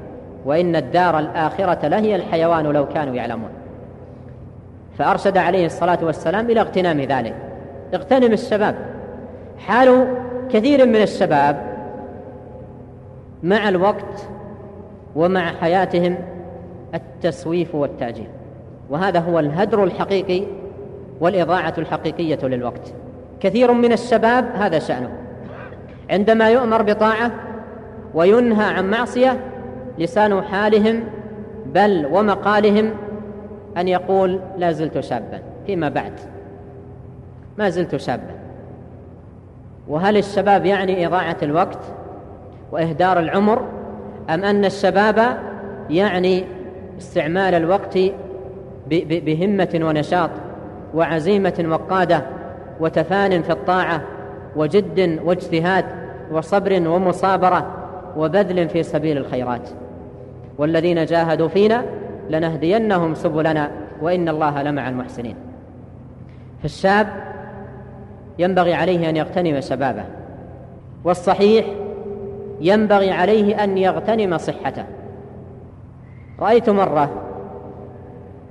[0.45, 3.49] وإن الدار الآخرة لهي الحيوان لو كانوا يعلمون.
[4.97, 7.35] فأرشد عليه الصلاة والسلام إلى اغتنام ذلك.
[7.93, 8.75] اغتنم الشباب.
[9.57, 10.07] حال
[10.51, 11.77] كثير من الشباب
[13.43, 14.29] مع الوقت
[15.15, 16.17] ومع حياتهم
[16.95, 18.27] التسويف والتاجيل
[18.89, 20.43] وهذا هو الهدر الحقيقي
[21.21, 22.93] والإضاعة الحقيقية للوقت.
[23.39, 25.26] كثير من الشباب هذا شأنه.
[26.09, 27.31] عندما يؤمر بطاعة
[28.13, 29.39] وينهى عن معصية
[29.97, 31.03] لسان حالهم
[31.65, 32.91] بل ومقالهم
[33.77, 36.13] أن يقول لا زلت شابا فيما بعد.
[37.57, 38.35] ما زلت شابا.
[39.87, 41.79] وهل الشباب يعني إضاعة الوقت
[42.71, 43.61] وإهدار العمر
[44.29, 45.37] أم أن الشباب
[45.89, 46.43] يعني
[46.97, 47.99] استعمال الوقت
[48.89, 50.29] بهمة ونشاط
[50.93, 52.21] وعزيمة وقادة
[52.79, 54.01] وتفان في الطاعة
[54.55, 55.85] وجد واجتهاد
[56.31, 57.67] وصبر ومصابرة
[58.17, 59.69] وبذل في سبيل الخيرات.
[60.57, 61.85] والذين جاهدوا فينا
[62.29, 63.71] لنهدينهم سبلنا
[64.01, 65.35] وإن الله لمع المحسنين.
[66.61, 67.07] فالشاب
[68.39, 70.03] ينبغي عليه أن يغتنم شبابه
[71.03, 71.65] والصحيح
[72.61, 74.83] ينبغي عليه أن يغتنم صحته.
[76.39, 77.09] رأيت مرة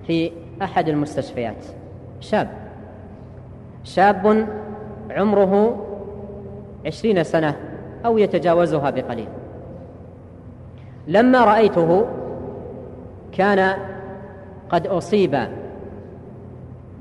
[0.07, 0.33] في
[0.63, 1.65] أحد المستشفيات
[2.21, 2.49] شاب
[3.85, 4.47] شاب
[5.11, 5.86] عمره
[6.87, 7.57] عشرين سنة
[8.05, 9.29] أو يتجاوزها بقليل.
[11.09, 12.07] لما رأيته
[13.33, 13.77] كان
[14.71, 15.39] قد أصيب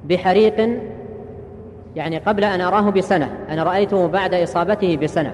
[0.06, 0.80] بحريق
[1.96, 5.34] يعني قبل أن أراه بسنة أنا رأيته بعد إصابته بسنة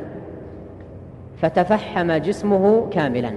[1.41, 3.31] فتفحم جسمه كاملا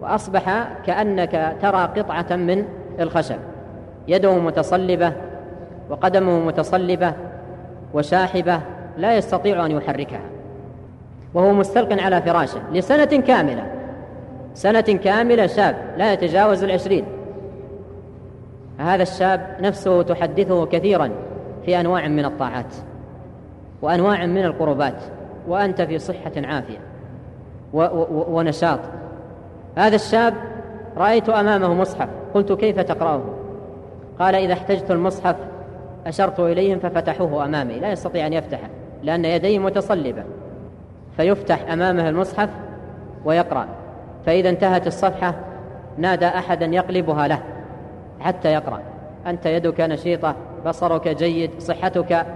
[0.00, 2.64] وأصبح كأنك ترى قطعة من
[3.00, 3.38] الخشب
[4.08, 5.12] يده متصلبة
[5.90, 7.12] وقدمه متصلبة
[7.94, 8.60] وشاحبة
[8.96, 10.20] لا يستطيع أن يحركها.
[11.34, 13.66] وهو مستلق على فراشه لسنة كاملة.
[14.54, 17.04] سنة كاملة شاب لا يتجاوز العشرين.
[18.78, 21.10] هذا الشاب نفسه تحدثه كثيرا
[21.64, 22.74] في أنواع من الطاعات
[23.82, 25.02] وأنواع من القربات
[25.48, 26.78] وأنت في صحة عافية
[28.08, 28.80] ونشاط.
[29.76, 30.34] هذا الشاب
[30.96, 33.22] رأيت أمامه مصحف قلت كيف تقرأه؟
[34.18, 35.36] قال إذا احتجت المصحف
[36.06, 38.68] أشرت إليهم ففتحوه أمامي لا يستطيع أن يفتحه
[39.02, 40.24] لأن يديه متصلبة.
[41.18, 42.48] فيفتح أمامه المصحف
[43.24, 43.66] ويقرأ.
[44.26, 45.34] فإذا انتهت الصفحة
[45.98, 47.42] نادى أحدا يقلبها له
[48.20, 48.80] حتى يقرأ.
[49.26, 50.34] أنت يدك نشيطة
[50.66, 52.26] بصرك جيد صحتك.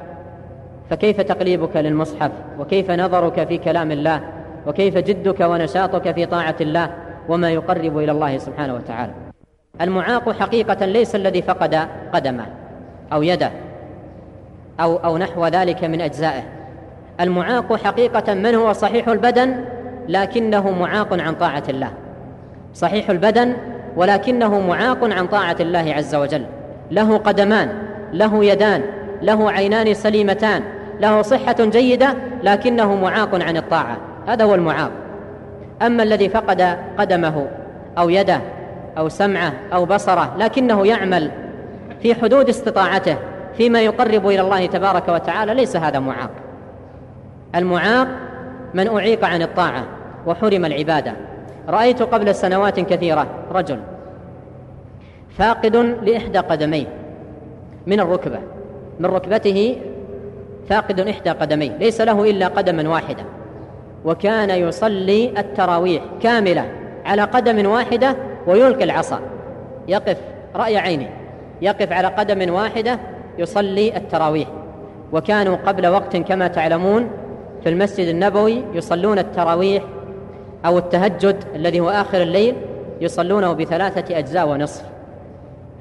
[0.90, 4.20] فكيف تقليبك للمصحف؟ وكيف نظرك في كلام الله؟
[4.66, 6.90] وكيف جدك ونشاطك في طاعة الله؟
[7.28, 9.12] وما يقرب إلى الله سبحانه وتعالى.
[9.80, 11.74] المعاق حقيقة ليس الذي فقد
[12.12, 12.46] قدمه
[13.12, 13.50] أو يده
[14.80, 16.61] أو أو نحو ذلك من أجزائه.
[17.22, 19.64] المعاق حقيقة من هو صحيح البدن؟
[20.08, 21.90] لكنه معاق عن طاعة الله.
[22.74, 23.56] صحيح البدن
[23.96, 26.44] ولكنه معاق عن طاعة الله عز وجل.
[26.90, 27.68] له قدمان
[28.12, 28.82] له يدان
[29.22, 30.62] له عينان سليمتان
[31.00, 33.96] له صحة جيدة لكنه معاق عن الطاعة.
[34.26, 34.90] هذا هو المعاق.
[35.82, 37.46] أما الذي فقد قدمه
[37.98, 38.40] أو يده
[38.98, 41.30] أو سمعه أو بصره لكنه يعمل
[42.02, 43.16] في حدود استطاعته
[43.56, 46.30] فيما يقرب إلى الله تبارك وتعالى ليس هذا معاق.
[47.54, 48.08] المعاق
[48.74, 49.84] من أعيق عن الطاعة
[50.26, 51.12] وحرم العبادة.
[51.68, 53.78] رأيت قبل سنوات كثيرة رجل
[55.38, 56.86] فاقد لإحدى قدميه
[57.86, 58.38] من الركبة
[59.00, 59.76] من ركبته
[60.68, 63.24] فاقد إحدى قدميه ليس له إلا قدما واحدة
[64.04, 66.72] وكان يصلي التراويح كاملة
[67.04, 69.20] على قدم واحدة ويلقي العصا.
[69.88, 70.16] يقف
[70.56, 71.08] رأي عينه
[71.62, 72.98] يقف على قدم واحدة
[73.38, 74.48] يصلي التراويح.
[75.12, 77.10] وكانوا قبل وقت كما تعلمون
[77.62, 79.82] في المسجد النبوي يصلون التراويح
[80.66, 82.56] أو التهجد الذي هو آخر الليل
[83.00, 84.84] يصلونه بثلاثة أجزاء ونصف.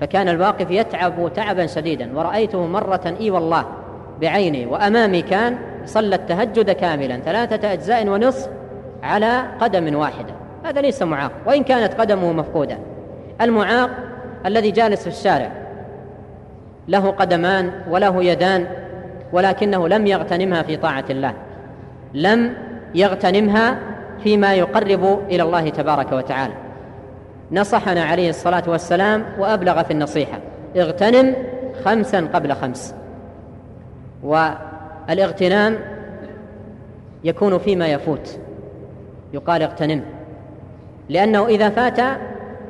[0.02, 3.66] فكان الواقف يتعب تعبا شديدا ورأيته مرة إي والله
[4.22, 8.50] بعيني وأمامي كان صلى التهجد كاملا ثلاثة أجزاء ونصف
[9.04, 10.34] على قدم واحدة.
[10.66, 12.78] هذا ليس معاق وإن كانت قدمه مفقودة.
[13.42, 13.90] المعاق
[14.46, 15.52] الذي جالس في الشارع
[16.88, 18.68] له قدمان وله يدان
[19.34, 21.34] ولكنه لم يغتنمها في طاعة الله.
[22.14, 22.54] لم
[22.96, 23.80] يغتنمها
[24.24, 26.54] فيما يقرب إلى الله تبارك وتعالى.
[27.52, 30.40] نصحنا عليه الصلاة والسلام وأبلغ في النصيحة.
[30.76, 31.36] اغتنم
[31.86, 32.96] خمسا قبل خمس.
[34.24, 35.78] والإغتنام
[37.24, 38.40] يكون فيما يفوت.
[39.34, 40.04] يقال اغتنم.
[41.10, 42.00] لأنه إذا فات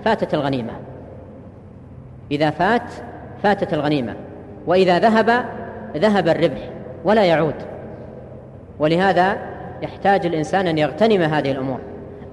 [0.06, 0.74] فاتت الغنيمة.
[2.32, 2.92] إذا فات
[3.44, 4.16] فاتت الغنيمة.
[4.68, 5.46] وإذا ذهب
[5.98, 6.70] ذهب الربح
[7.04, 7.56] ولا يعود.
[8.82, 9.38] ولهذا
[9.82, 11.80] يحتاج الإنسان أن يغتنم هذه الأمور.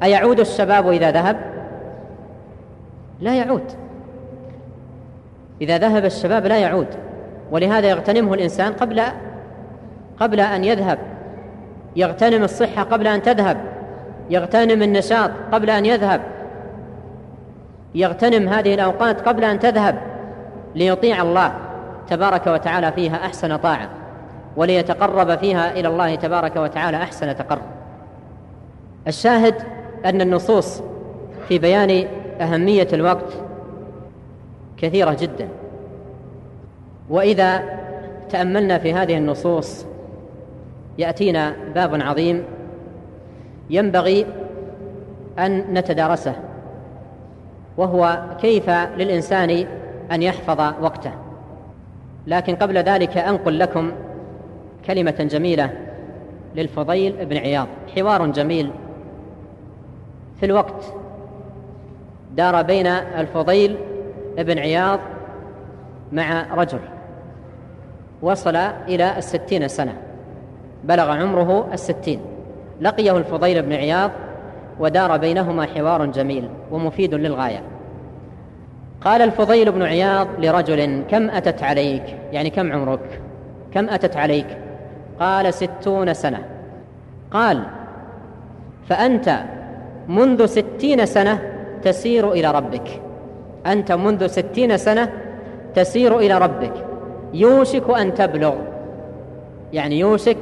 [0.02, 1.36] أيعود الشباب إذا ذهب؟
[3.20, 3.62] لا يعود.
[5.60, 6.86] إذا ذهب الشباب لا يعود.
[7.50, 9.02] ولهذا يغتنمه الإنسان قبل
[10.20, 10.98] قبل أن يذهب.
[11.96, 13.56] يغتنم الصحة قبل أن تذهب.
[14.30, 16.20] يغتنم النشاط قبل أن يذهب.
[17.94, 19.98] يغتنم هذه الأوقات قبل أن تذهب
[20.74, 21.52] ليطيع الله
[22.08, 23.88] تبارك وتعالى فيها أحسن طاعة.
[24.58, 27.62] وليتقرب فيها إلى الله تبارك وتعالى أحسن تقرب.
[29.06, 29.54] الشاهد
[30.04, 30.82] أن النصوص
[31.48, 32.08] في بيان
[32.40, 33.32] أهمية الوقت
[34.76, 35.48] كثيرة جدا.
[37.10, 37.62] وإذا
[38.30, 39.86] تأملنا في هذه النصوص
[40.98, 42.44] يأتينا باب عظيم
[43.70, 44.26] ينبغي
[45.38, 46.34] أن نتدارسه
[47.76, 49.66] وهو كيف للإنسان
[50.12, 51.12] أن يحفظ وقته.
[52.26, 53.92] لكن قبل ذلك أنقل لكم
[54.86, 55.70] كلمة جميلة
[56.56, 57.66] للفضيل بن عياض.
[57.96, 58.70] حوار جميل
[60.40, 60.94] في الوقت.
[62.36, 63.76] دار بين الفضيل
[64.38, 65.00] بن عياض
[66.12, 66.80] مع رجل.
[68.22, 69.94] وصل إلى الستين سنة.
[70.84, 72.20] بلغ عمره الستين.
[72.80, 74.10] لقيه الفضيل بن عياض
[74.80, 77.62] ودار بينهما حوار جميل ومفيد للغاية.
[79.00, 82.02] قال الفضيل بن عياض لرجل كم أتت عليك؟
[82.32, 83.20] يعني كم عمرك؟
[83.74, 84.46] كم أتت عليك؟
[85.20, 86.44] قال ستون سنة.
[87.30, 87.62] قال
[88.88, 89.38] فأنت
[90.08, 91.42] منذ ستين سنة
[91.82, 93.02] تسير إلى ربك.
[93.66, 95.12] أنت منذ ستين سنة
[95.74, 96.72] تسير إلى ربك.
[97.34, 98.54] يوشك أن تبلغ.
[99.72, 100.38] يعني يوشك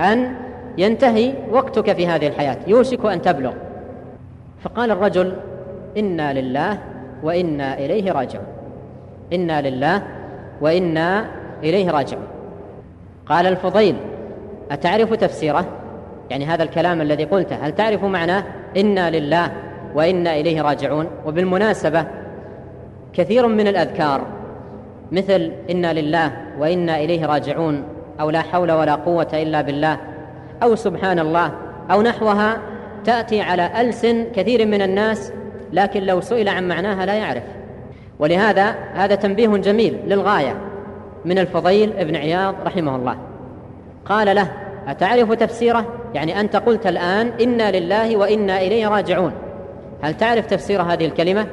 [0.00, 0.34] أن
[0.78, 2.56] ينتهي وقتك في هذه الحياة.
[2.66, 3.52] يوشك أن تبلغ.
[4.62, 5.36] فقال الرجل
[5.98, 6.78] إنا لله
[7.22, 8.46] وإنا إليه راجعون.
[9.32, 10.02] إنا لله
[10.60, 11.26] وإنا
[11.62, 12.33] إليه راجعون.
[13.28, 13.96] قال الفضيل
[14.70, 15.66] أتعرف تفسيره؟
[16.30, 18.44] يعني هذا الكلام الذي قلته هل تعرف معناه
[18.76, 19.52] إنا لله
[19.94, 22.06] وإنا إليه راجعون؟ وبالمناسبة
[23.12, 24.26] كثير من الأذكار
[25.12, 27.84] مثل إنا لله وإنا إليه راجعون
[28.20, 29.98] أو لا حول ولا قوة إلا بالله
[30.62, 31.52] أو سبحان الله
[31.90, 32.58] أو نحوها
[33.04, 35.32] تأتي على ألسن كثير من الناس
[35.72, 37.42] لكن لو سئل عن معناها لا يعرف.
[38.18, 40.56] ولهذا هذا تنبيه جميل للغاية.
[41.24, 43.16] من الفضيل ابن عياض رحمه الله.
[44.04, 44.50] قال له
[44.86, 49.32] أتعرف تفسيره؟ يعني أنت قلت الآن إنا لله وإنا إليه راجعون.
[50.02, 51.46] هل تعرف تفسير هذه الكلمة؟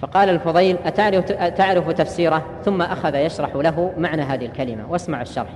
[0.00, 5.50] فقال الفضيل أتعرف, أتعرف تفسيره؟ ثم أخذ يشرح له معنى هذه الكلمة واسمع الشرح.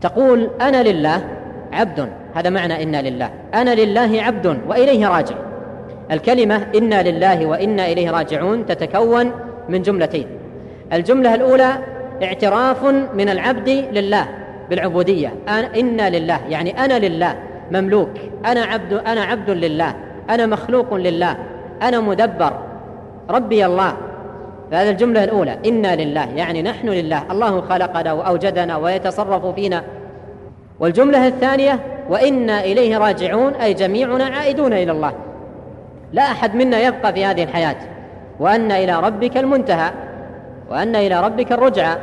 [0.00, 1.28] تقول أنا لله
[1.72, 2.08] عبد.
[2.34, 3.30] هذا معنى إنا لله.
[3.54, 5.36] أنا لله عبد وإليه راجع.
[6.10, 9.32] الكلمة إنا لله وإنا إليه راجعون تتكون
[9.68, 10.26] من جملتين.
[10.92, 11.78] الجملة الأولى
[12.22, 14.28] اعتراف من العبد لله
[14.70, 15.32] بالعبودية.
[15.76, 17.34] إنا لله يعني أنا لله
[17.70, 18.10] مملوك.
[18.46, 19.94] أنا عبد أنا عبد لله.
[20.30, 21.36] أنا مخلوق لله.
[21.82, 22.52] أنا مدبر.
[23.30, 23.96] ربي الله.
[24.72, 25.58] هذه الجملة الأولى.
[25.66, 27.22] إنا لله يعني نحن لله.
[27.30, 29.82] الله خلقنا وأوجدنا ويتصرف فينا.
[30.80, 35.12] والجملة الثانية وإنا إليه راجعون أي جميعنا عائدون إلى الله.
[36.12, 37.76] لا أحد منا يبقى في هذه الحياة.
[38.40, 39.90] وأن إلى ربك المنتهى.
[40.70, 41.96] وأن إلى ربك الرجعى.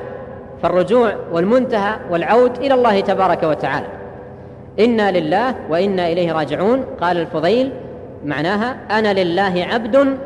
[0.64, 3.88] فالرجوع والمنتهى والعود إلى الله تبارك وتعالى.
[4.80, 6.86] إنا لله وإنا إليه راجعون.
[7.02, 7.72] قال الفضيل
[8.26, 10.18] معناها أنا لله عبد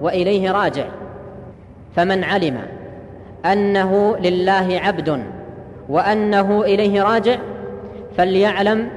[0.00, 0.84] وإليه راجع.
[1.96, 2.58] فمن علم
[3.46, 5.22] أنه لله عبد
[5.88, 7.36] وأنه إليه راجع
[8.16, 8.88] فليعلم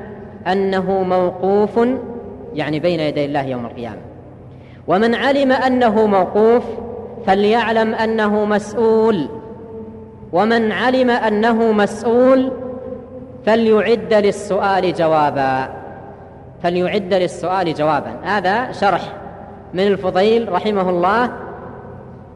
[0.48, 1.80] أنه موقوف
[2.54, 4.02] يعني بين يدي الله يوم القيامة.
[4.88, 6.64] ومن علم أنه موقوف
[7.26, 9.28] فليعلم أنه مسؤول.
[10.34, 12.52] ومن علم أنه مسؤول
[13.46, 15.70] فليعد للسؤال جوابا.
[16.64, 18.20] فليعد للسؤال جوابا.
[18.24, 19.14] هذا شرح
[19.74, 21.30] من الفضيل رحمه الله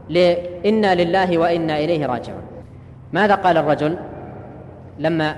[0.09, 2.41] لإنا لله وإنا إليه راجعون.
[3.13, 3.97] ماذا قال الرجل
[4.99, 5.35] لما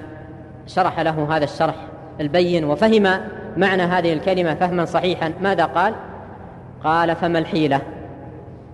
[0.68, 1.76] شرح له هذا الشرح
[2.22, 3.20] البين وفهم
[3.58, 5.94] معنى هذه الكلمة فهما صحيحا؟ ماذا قال؟
[6.84, 7.82] قال فما الحيلة؟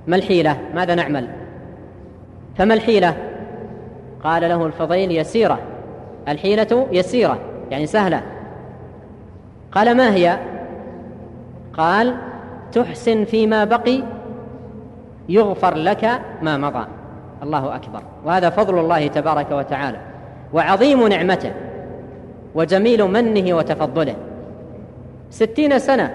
[0.08, 1.28] ما الحيلة؟ ماذا نعمل؟
[2.58, 3.29] فما الحيلة؟
[4.24, 5.60] قال له الفضيل يسيرة
[6.28, 7.40] الحيلة يسيرة
[7.72, 8.22] يعني سهلة.
[9.72, 10.40] قال ما هي؟
[11.74, 12.16] قال
[12.72, 14.04] تحسن فيما بقي
[15.30, 16.86] يغفر لك ما مضى.
[17.44, 18.02] الله أكبر.
[18.26, 19.98] وهذا فضل الله تبارك وتعالى.
[20.54, 21.52] وعظيم نعمته.
[22.56, 24.16] وجميل منه وتفضله.
[25.30, 26.12] ستين سنة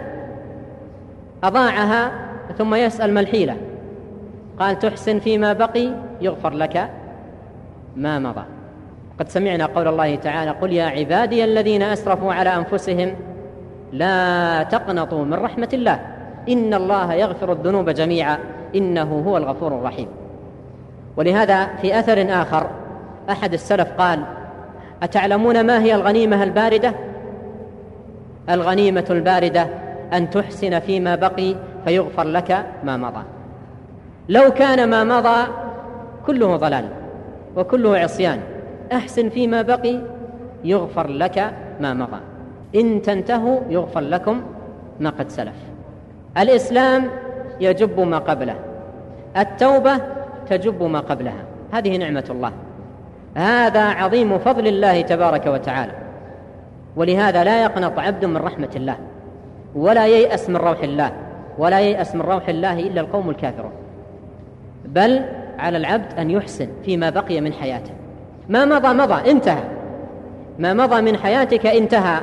[1.45, 2.13] أضاعها
[2.59, 3.57] ثم يسأل ما الحيلة.
[4.59, 6.91] قال تحسن فيما بقي يغفر لك
[7.97, 8.45] ما مضى.
[9.19, 13.17] قد سمعنا قول الله تعالى قل يا عبادي الذين أسرفوا على أنفسهم
[13.93, 16.01] لا تقنطوا من رحمة الله.
[16.49, 18.39] إن الله يغفر الذنوب جميعا.
[18.75, 20.09] إنه هو الغفور الرحيم.
[21.17, 22.71] ولهذا في أثر آخر
[23.31, 24.25] أحد السلف قال
[25.03, 26.95] أتعلمون ما هي الغنيمة الباردة؟
[28.51, 29.67] الغنيمة الباردة
[30.13, 33.23] أن تحسن فيما بقي فيغفر لك ما مضى.
[34.29, 35.53] لو كان ما مضى
[36.27, 37.04] كله ضلال.
[37.57, 38.41] وكله عصيان.
[38.93, 40.01] أحسن فيما بقي
[40.65, 42.21] يغفر لك ما مضى.
[42.75, 44.43] إن تنتهوا يغفر لكم
[45.01, 45.57] ما قد سلف.
[46.39, 47.05] الإسلام
[47.61, 48.57] يجب ما قبله.
[49.37, 49.99] التوبة
[50.49, 51.45] تجب ما قبلها.
[51.73, 52.53] هذه نعمة الله.
[53.35, 55.93] هذا عظيم فضل الله تبارك وتعالى.
[56.97, 58.97] ولهذا لا يقنط عبد من رحمة الله
[59.75, 61.13] ولا ييأس من روح الله
[61.59, 63.73] ولا ييأس من روح الله إلا القوم الكافرون.
[64.85, 65.23] بل
[65.59, 67.91] على العبد أن يحسن فيما بقي من حياته.
[68.49, 69.65] ما مضى مضى انتهى.
[70.59, 72.21] ما مضى من حياتك انتهى.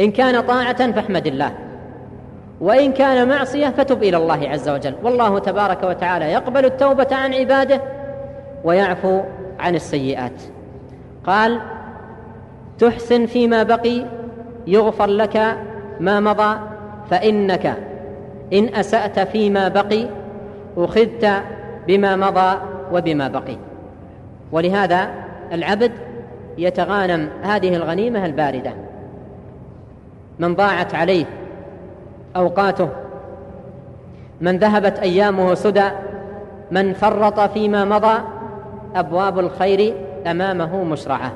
[0.00, 1.52] إن كان طاعة فاحمد الله.
[2.60, 4.94] وإن كان معصية فتب إلى الله عز وجل.
[5.02, 7.80] والله تبارك وتعالى يقبل التوبة عن عباده
[8.64, 9.20] ويعفو
[9.60, 10.42] عن السيئات.
[11.26, 11.60] قال
[12.78, 14.04] تحسن فيما بقي
[14.66, 15.56] يغفر لك
[16.00, 16.58] ما مضى
[17.10, 17.76] فإنك
[18.52, 20.06] إن أسأت فيما بقي
[20.76, 21.42] أخذت
[21.86, 22.58] بما مضى
[22.92, 23.56] وبما بقي.
[24.52, 25.10] ولهذا
[25.52, 25.92] العبد
[26.58, 28.72] يتغانم هذه الغنيمة الباردة.
[30.38, 31.24] من ضاعت عليه
[32.36, 32.88] أوقاته
[34.40, 35.90] من ذهبت أيامه سدى
[36.70, 38.18] من فرط فيما مضى
[38.96, 39.94] أبواب الخير
[40.26, 41.32] أمامه مشرعة.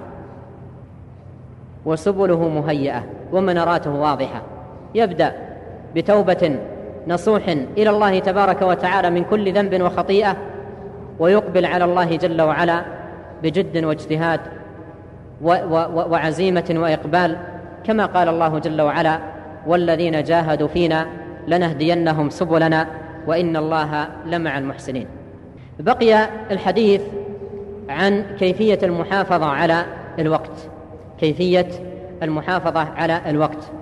[1.87, 4.43] وسبله مهيئة ومناراته واضحة.
[4.95, 5.33] يبدأ
[5.95, 6.59] بتوبة
[7.09, 10.37] نصوح إلى الله تبارك وتعالى من كل ذنب وخطيئة
[11.19, 12.85] ويقبل على الله جل وعلا
[13.43, 14.41] بجد واجتهاد
[15.43, 17.37] وعزيمة وإقبال.
[17.85, 19.19] كما قال الله جل وعلا
[19.67, 21.07] والذين جاهدوا فينا
[21.47, 22.89] لنهدينهم سبلنا
[23.27, 25.07] وإن الله لمع المحسنين.
[25.79, 27.03] بقي الحديث
[27.89, 29.85] عن كيفية المحافظة على
[30.19, 30.71] الوقت.
[31.21, 31.69] كيفية
[32.23, 33.73] المحافظة على الوقت.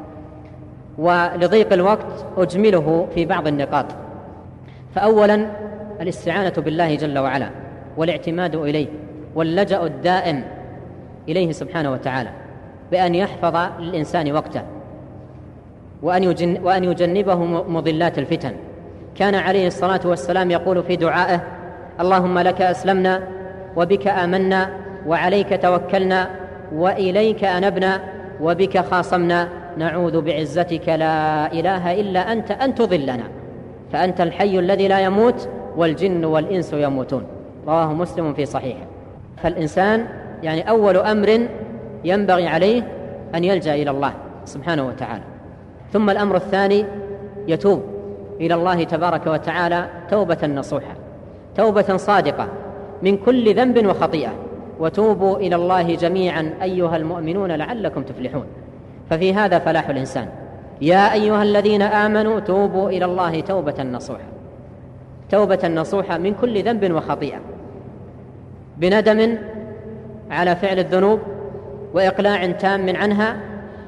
[0.99, 3.87] ولضيق الوقت أجمله في بعض النقاط.
[4.95, 5.47] فأولا
[6.01, 7.51] الاستعانة بالله جل وعلا
[7.97, 8.87] والاعتماد إليه
[9.35, 10.45] واللجأ الدائم
[11.29, 12.31] إليه سبحانه وتعالى
[12.91, 14.63] بأن يحفظ للإنسان وقته
[16.03, 17.35] وأن, يجن وأن يجنبه
[17.69, 18.53] مضلات الفتن.
[19.15, 21.41] كان عليه الصلاة والسلام يقول في دعائه
[22.01, 23.23] اللهم لك أسلمنا
[23.77, 24.71] وبك آمنا
[25.07, 26.31] وعليك توكلنا
[26.75, 28.01] وإليك أنبنا
[28.41, 33.25] وبك خاصمنا نعوذ بعزتك لا إله إلا أنت أن تضلنا
[33.93, 37.27] فأنت الحي الذي لا يموت والجن والإنس يموتون.
[37.67, 38.87] رواه مسلم في صحيحه.
[39.37, 40.07] فالإنسان
[40.43, 41.49] يعني أول أمر
[42.05, 42.83] ينبغي عليه
[43.35, 44.13] أن يلجأ إلى الله
[44.45, 45.25] سبحانه وتعالى.
[45.93, 46.85] ثم الأمر الثاني
[47.49, 47.83] يتوب
[48.41, 50.95] إلى الله تبارك وتعالى توبة نصوحة
[51.57, 52.49] توبة صادقة
[53.03, 54.33] من كل ذنب وخطيئة.
[54.81, 58.47] وتوبوا إلى الله جميعا أيها المؤمنون لعلكم تفلحون.
[59.15, 60.29] ففي هذا فلاح الإنسان.
[60.81, 64.25] يا أيها الذين آمنوا توبوا إلى الله توبة نصوحة.
[65.31, 67.39] توبة نصوحة من كل ذنب وخطيئة.
[68.77, 69.39] بندم
[70.31, 71.21] على فعل الذنوب
[71.95, 73.37] وإقلاع تام عنها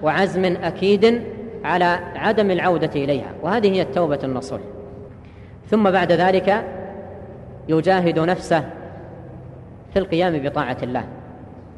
[0.03, 1.23] وعزم أكيد
[1.65, 3.33] على عدم العودة إليها.
[3.43, 4.61] وهذه هي التوبة النصوح
[5.71, 6.65] ثم بعد ذلك
[7.69, 8.65] يجاهد نفسه
[9.93, 11.05] في القيام بطاعة الله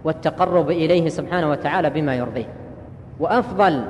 [0.05, 2.68] والتقرب إليه سبحانه وتعالى بما يرضيه.
[3.21, 3.85] وأفضل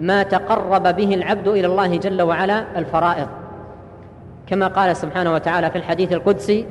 [0.00, 3.28] ما تقرب به العبد إلى الله جل وعلا الفرائض.
[4.46, 6.66] كما قال سبحانه وتعالى في الحديث القدسي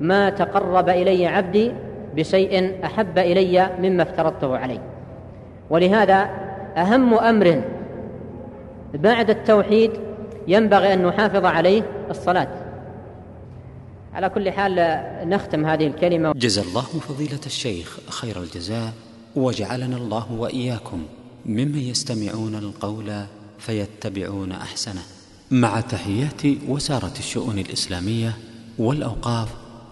[0.00, 1.72] ما تقرب إلي عبدي
[2.16, 4.82] بشيء أحب إلي مما افترضته عليه.
[5.70, 6.30] ولهذا
[6.76, 7.62] أهم أمر
[8.94, 9.90] بعد التوحيد
[10.48, 12.48] ينبغي أن نحافظ عليه الصلاة.
[14.14, 16.32] على كل حال نختم هذه الكلمة.
[16.36, 18.92] جزا الله فضيلة الشيخ خير الجزاء.
[19.36, 21.02] وجعلنا الله وإياكم
[21.46, 23.24] ممن يستمعون القول
[23.58, 25.02] فيتبعون أحسنه
[25.50, 28.38] مع تحيات وزارة الشؤون الإسلامية
[28.78, 29.48] والأوقاف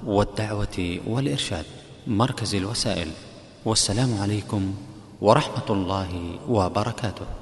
[0.07, 1.65] والدعوة والإرشاد
[2.07, 3.09] مركز الوسائل
[3.65, 4.75] والسلام عليكم
[5.21, 7.40] ورحمة الله وبركاته.